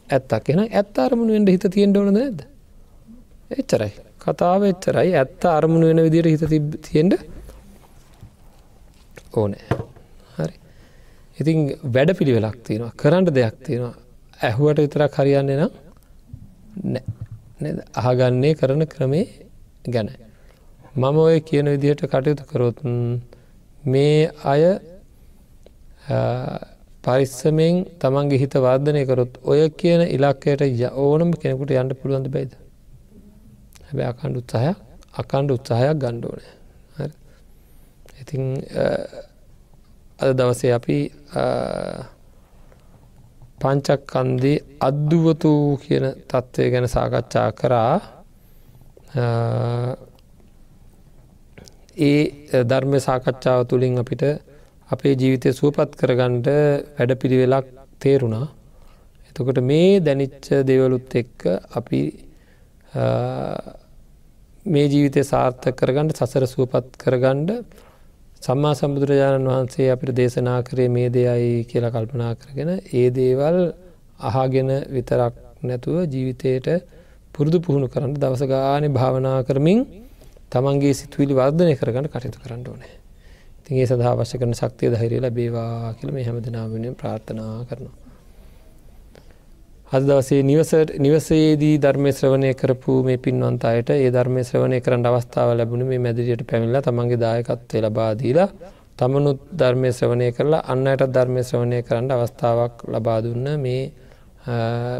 [0.08, 0.48] ඇත්තක්.
[0.50, 2.40] එෙන ඇත්ත අරමුණුවෙන්ට හිත තියෙන්ට ඕනද නැද
[3.50, 3.92] එච්චරයි.
[4.22, 5.10] කතාව එච්චරයි.
[5.14, 6.44] ඇත්ත අරමුණු වෙන විදිර හිත
[6.86, 7.14] තියෙන්ට
[9.34, 9.66] ඕනෑ.
[10.38, 10.54] හරි.
[11.40, 11.58] ඉතින්
[11.94, 12.92] වැඩ පිළිවෙලක් තියෙනවා.
[12.96, 13.94] කරන්න දෙයක් තියෙනවා.
[14.46, 15.89] ඇහුවට විතරක් හරියන්නේ නම්
[17.94, 19.26] අහගන්නේ කරන ක්‍රමේ
[19.86, 20.08] ගැන.
[20.94, 22.78] මම ඔය කියන විදිහට කටයුතු කරොත්
[23.84, 24.62] මේ අය
[27.02, 30.62] පරිස්සමෙන් තමන්ගේ හිත වර්ධනය කරොත් ඔය කියන ඉලක්කයට
[30.96, 32.52] ඕනම කෙනෙකුට යන්න පුළුවන්ද බයිද
[33.86, 34.78] හැබැ අකණ්ඩ උත්සාහයක්
[35.14, 36.42] අකණ්ඩ උත්සාහයක් ගණ්ඩෝන
[38.20, 38.42] ඉතිං
[40.18, 40.98] අද දවසේ අපි
[43.60, 45.52] පංචක්කන්දී අද්දුවතු
[45.82, 47.94] කියන තත්ත්වය ගැන සාකච්ඡා කරා.
[52.00, 52.22] ඒ
[52.64, 54.24] ධර්ම සාකච්ඡාව තුළින් අපිට
[54.90, 56.48] අපේ ජීවිතය සුවපත් කරගණ්ඩ
[56.96, 57.68] වැඩ පිළිවෙලක්
[58.00, 58.46] තේරුණා.
[59.28, 61.38] එතකොට මේ දැනිච්ච දෙවලුත් එක්ක
[61.72, 62.00] අපි
[64.66, 67.50] මේ ජීවිතය සාර්ථක කරගන්නට සසර සුවපත් කරගණ්ඩ
[68.42, 73.58] සම්මා සම්බුදුරජාණන් වහන්සේ අපිට දේශනා කරේ මේ දෙයයි කියලා කල්පනා කරගෙන ඒ දේවල්
[74.20, 76.68] අහාගෙන විතරක් නැතුව ජීවිතයට
[77.34, 79.80] පුරුදු පුහුණු කරන්න දවස ගානය භාවනා කරමින්
[80.50, 82.94] තමන්ගේ සිතුවිලි වර්ධනය කරගන්න කටයුතු කරන්න ඕනේ
[83.64, 88.09] තිගේ සඳහා වශ්‍ය කරන ශක්තිය ධෛරය ලැබේවා කියල මේ හැම දෙනාවෙන ප්‍රාර්ථනා කරනවා.
[89.90, 95.48] අද දවසේ නිවසට නිවසේදී ධර්මය ශ්‍රවණය කරපු මේ පින්වන්ත අයට ඒ ධර්මය ශ්‍රවණය කරන්න අවස්ථාව
[95.52, 98.48] ලැබුණ මේ මැදිරියට පැමිල්ලා තමන්ගේ දායකත්වය ලබාදීලා
[98.98, 103.82] තමනුත් ධර්මය ශ්‍රවණය කරලා අන්නයට ධර්මය ශ්‍රවණය කරන්න අවස්ථාවක් ලබාදුන්න මේ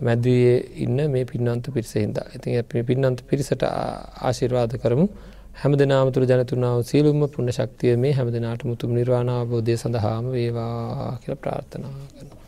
[0.03, 5.07] මැදවයේ ඉන්න මේ පින්නන්ත පිරිසහින්දා ඉතින් පින්නන්ත පිරිසට ආශිර්වාද කරමු
[5.55, 11.97] හැම දෙනාමතුර ජනතුනාව සියලුම පුුණ ශක්තිය මේ හැම දෙනාට මුතුම නිර්වාණාබෝධය සඳහාම වේවා කියල ප්‍රාර්ථනා
[12.11, 12.40] කරන.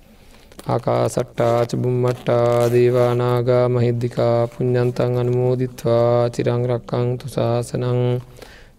[0.64, 8.00] ආකා සට්ටා චබුම්මට්ටා දේවානාගා මහිද්දිකා පුඤ්ඥන්තන් අනුමෝදිත්වා චිරංරක්කං තුසාසනං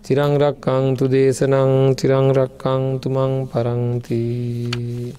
[0.05, 5.13] චිරංරක්කං තු දේශනං චිරංරක්කං තුමං පරංතිී